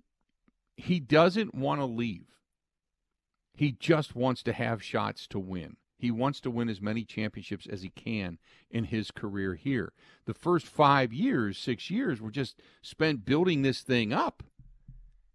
[0.79, 2.26] he doesn't want to leave.
[3.53, 5.76] He just wants to have shots to win.
[5.99, 8.39] He wants to win as many championships as he can
[8.70, 9.93] in his career here.
[10.26, 14.45] The first five years, six years, were just spent building this thing up.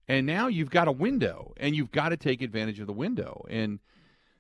[0.08, 3.46] And now you've got a window, and you've got to take advantage of the window.
[3.50, 3.80] And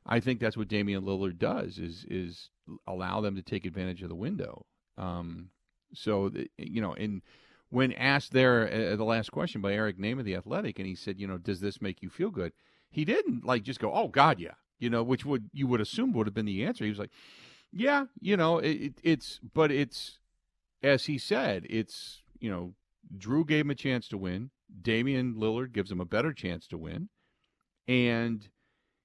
[0.05, 2.49] I think that's what Damian Lillard does is is
[2.87, 4.65] allow them to take advantage of the window.
[4.97, 5.49] Um,
[5.93, 7.21] so you know, and
[7.73, 10.93] when asked there uh, the last question by Eric Nehm of the Athletic, and he
[10.93, 12.53] said, you know, does this make you feel good?
[12.91, 16.13] He didn't like just go, oh God, yeah, you know, which would you would assume
[16.13, 16.83] would have been the answer.
[16.83, 17.09] He was like,
[17.71, 20.19] yeah, you know, it, it's, but it's,
[20.83, 22.75] as he said, it's, you know,
[23.17, 24.51] Jrue gave him a chance to win.
[24.83, 27.09] Damian Lillard gives him a better chance to win,
[27.87, 28.49] and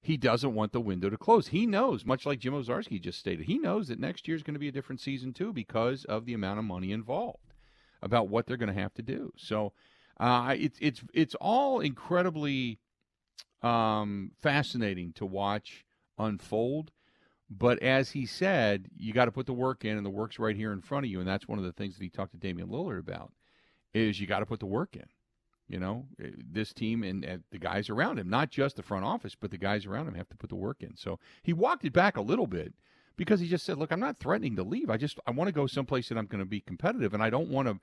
[0.02, 1.48] he doesn't want the window to close.
[1.48, 4.56] He knows, much like Jim Owczarski just stated, he knows that next year is going
[4.56, 7.47] to be a different season too because of the amount of money involved
[8.02, 9.32] about what they're going to have to do.
[9.36, 9.72] So
[10.18, 12.78] uh, it's it's it's all incredibly
[13.62, 15.84] um, fascinating to watch
[16.18, 16.90] unfold.
[17.50, 20.56] But as he said, you got to put the work in, and the work's right
[20.56, 21.18] here in front of you.
[21.18, 23.32] And that's one of the things that he talked to Damian Lillard about
[23.94, 25.06] is you got to put the work in.
[25.66, 29.04] You know, eh, this team and, and, the guys around him, not just the front
[29.04, 30.96] office, but the guys around him have to put the work in.
[30.96, 32.72] So he walked it back a little bit
[33.18, 34.88] because he just said, "Look, I'm not threatening to leave.
[34.88, 37.28] I just I want to go someplace that I'm going to be competitive, and I
[37.28, 37.78] don't want to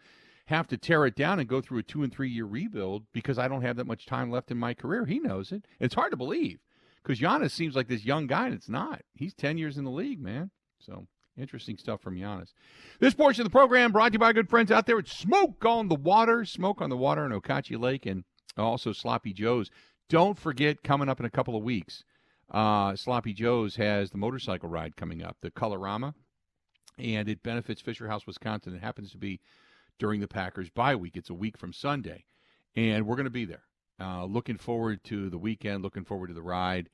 [0.48, 3.38] have to tear it down and go through a two and three year rebuild because
[3.38, 5.68] I don't have that much time left in my career." He knows it.
[5.80, 6.60] It's hard to believe
[7.04, 9.04] because Giannis seems like this young guy, and it's not.
[9.14, 10.50] He's ten years in the league, man.
[10.80, 11.06] So
[11.38, 12.54] Interesting stuff from Giannis.
[13.00, 15.66] This portion of the program brought to you by good friends out there at Smoke
[15.66, 18.24] on the Water, Smoke on the Water in Okauchee Lake, and
[18.58, 19.70] also Sloppy Joe's.
[20.08, 22.06] Don't forget, coming up in a couple of weeks,
[22.52, 26.14] uh, Sloppy Joe's has the motorcycle ride coming up, the Colorama,
[26.98, 28.76] and it benefits Fisher House, Wisconsin.
[28.76, 29.39] It happens to be
[30.00, 31.18] during the Packers bye week.
[31.18, 32.26] It's a week from Sunday,
[32.76, 33.64] and we're going to be there.
[34.00, 36.89] Uh, looking forward to the weekend, looking forward to the ride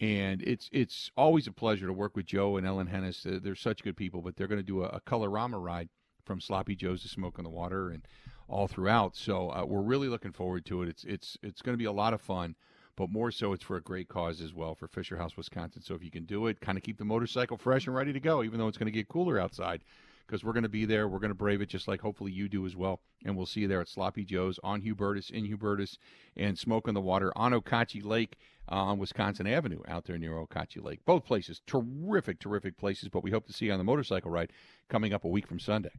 [0.00, 3.26] and it's it's always a pleasure to work with Joe and Ellen Hennis.
[3.26, 5.88] Uh, they're such good people, but they're going to do a, a Colorama ride
[6.24, 8.06] from Sloppy Joe's to Smoke on the Water and
[8.48, 9.16] all throughout.
[9.16, 10.88] So uh, we're really looking forward to it.
[10.88, 12.56] It's it's it's going to be a lot of fun,
[12.96, 15.82] but more so it's for a great cause as well for Fisher House, Wisconsin.
[15.82, 18.20] So if you can do it, kind of keep the motorcycle fresh and ready to
[18.20, 19.84] go, even though it's going to get cooler outside
[20.26, 21.08] because we're going to be there.
[21.08, 23.00] We're going to brave it just like hopefully you do as well.
[23.24, 25.98] And we'll see you there at Sloppy Joe's on Hubertus, in Hubertus,
[26.36, 28.36] and Smoke on the Water on Okauchee Lake
[28.70, 31.00] uh, on Wisconsin Avenue out there near Okauchee Lake.
[31.04, 34.52] Both places, terrific, terrific places, but we hope to see you on the motorcycle ride
[34.88, 35.92] coming up a week from Sunday.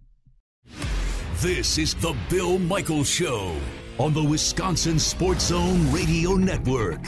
[1.37, 3.55] This is the Bill Michaels Show
[3.99, 7.01] on the Wisconsin Sports Zone Radio Network.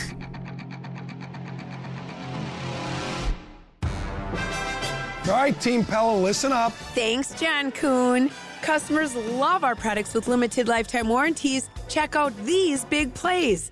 [5.29, 6.73] All right, Team Pella, listen up.
[6.95, 8.31] Thanks, John Kuhn.
[8.63, 11.69] Customers love our products with limited lifetime warranties.
[11.87, 13.71] Check out these big plays.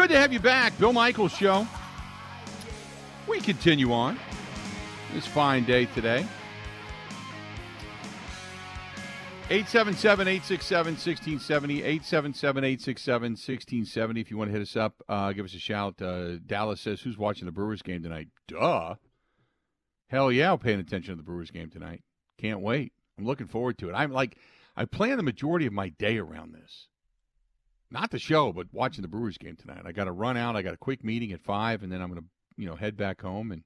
[0.00, 1.68] Good to have you back, Bill Michaels Show.
[3.28, 4.18] We continue on
[5.12, 6.26] this fine day today.
[9.50, 11.82] 877 867 1670.
[11.82, 14.20] 877 867 1670.
[14.22, 16.00] If you want to hit us up, uh, give us a shout.
[16.00, 18.28] Uh, Dallas says, Who's watching the Brewers game tonight?
[18.48, 18.94] Duh.
[20.08, 22.02] Hell yeah, I'm paying attention to the Brewers game tonight.
[22.38, 22.94] Can't wait.
[23.18, 23.92] I'm looking forward to it.
[23.92, 24.38] I'm like,
[24.78, 26.88] I plan the majority of my day around this.
[27.90, 29.82] Not the show, but watching the Brewers game tonight.
[29.84, 30.56] I got to run out.
[30.56, 32.96] I got a quick meeting at five, and then I'm going to, you know, head
[32.96, 33.50] back home.
[33.50, 33.64] And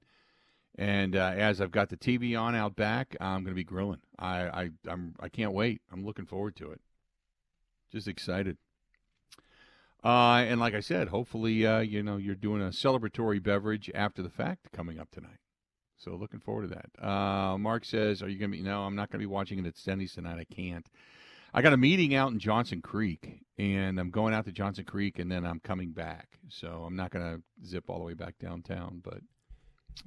[0.77, 4.01] and uh, as I've got the TV on out back, I'm going to be grilling.
[4.17, 5.81] I I I'm I can't wait.
[5.91, 6.81] I'm looking forward to it.
[7.91, 8.57] Just excited.
[10.03, 14.21] Uh, and like I said, hopefully, uh, you know, you're doing a celebratory beverage after
[14.21, 15.39] the fact coming up tonight.
[15.97, 17.03] So looking forward to that.
[17.03, 19.59] Uh, Mark says, "Are you going to be?" No, I'm not going to be watching
[19.59, 20.37] it at Steny's tonight.
[20.39, 20.87] I can't.
[21.55, 25.19] I got a meeting out in Johnson Creek, and I'm going out to Johnson Creek,
[25.19, 26.37] and then I'm coming back.
[26.49, 29.21] So I'm not going to zip all the way back downtown, but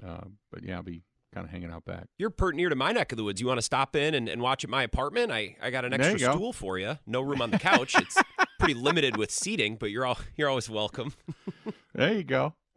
[0.06, 2.08] uh, but yeah, I'll be kind of hanging out back.
[2.18, 3.40] You're pert near to my neck of the woods.
[3.40, 5.32] You want to stop in and, and watch at my apartment?
[5.32, 6.32] I, I got an extra go.
[6.32, 6.98] stool for you.
[7.06, 7.94] No room on the couch.
[7.98, 8.18] it's
[8.58, 11.14] pretty limited with seating, but you're all you're always welcome.
[11.94, 12.52] there you go.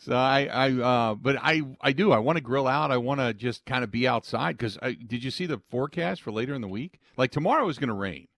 [0.00, 2.10] So I, I, uh, but I, I do.
[2.10, 2.90] I want to grill out.
[2.90, 6.32] I want to just kind of be outside because did you see the forecast for
[6.32, 7.00] later in the week?
[7.18, 8.28] Like tomorrow is going to rain.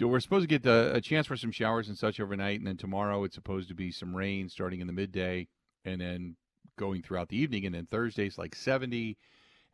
[0.00, 2.78] We're supposed to get the, a chance for some showers and such overnight, and then
[2.78, 5.48] tomorrow it's supposed to be some rain starting in the midday
[5.84, 6.36] and then
[6.78, 9.18] going throughout the evening, and then Thursday's like seventy,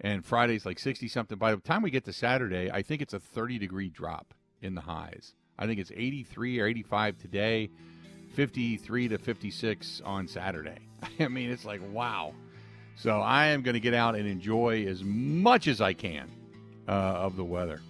[0.01, 1.39] and Friday's like 60 something.
[1.39, 4.75] By the time we get to Saturday, I think it's a 30 degree drop in
[4.75, 5.35] the highs.
[5.57, 7.71] I think it's 83 or 85 today,
[8.35, 10.79] 53 to 56 on Saturday.
[11.21, 12.33] I mean, it's like, wow.
[12.97, 16.29] So I am going to get out and enjoy as much as I can
[16.89, 17.81] uh, of the weather.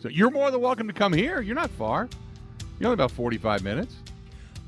[0.00, 1.40] So you're more than welcome to come here.
[1.40, 2.08] You're not far.
[2.78, 3.96] You're only about 45 minutes.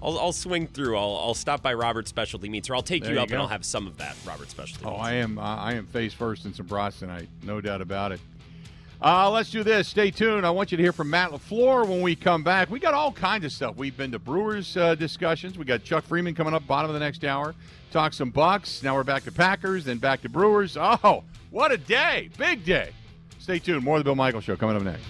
[0.02, 0.96] I'll, I'll swing through.
[0.96, 3.38] I'll, I'll stop by Robert's Specialty Meats, or I'll take you you up and.
[3.38, 5.02] I'll have some of that Robert Specialty Oh, Meats.
[5.02, 5.38] I am.
[5.38, 8.20] Uh, I am face first in some brats tonight, no doubt about it.
[9.00, 9.88] Uh, let's do this.
[9.88, 10.46] Stay tuned.
[10.46, 12.70] I want you to hear from Matt LaFleur when we come back.
[12.70, 13.76] We got all kinds of stuff.
[13.76, 15.58] We've been to Brewers uh, discussions.
[15.58, 17.54] We got Chuck Freeman coming up bottom of the next hour.
[17.92, 18.82] Talk some Bucks.
[18.82, 20.78] Now we're back to Packers, then back to Brewers.
[20.80, 22.30] Oh, what a day!
[22.38, 22.90] Big day.
[23.38, 23.84] Stay tuned.
[23.84, 25.04] More of the Bill Michael Show coming up next.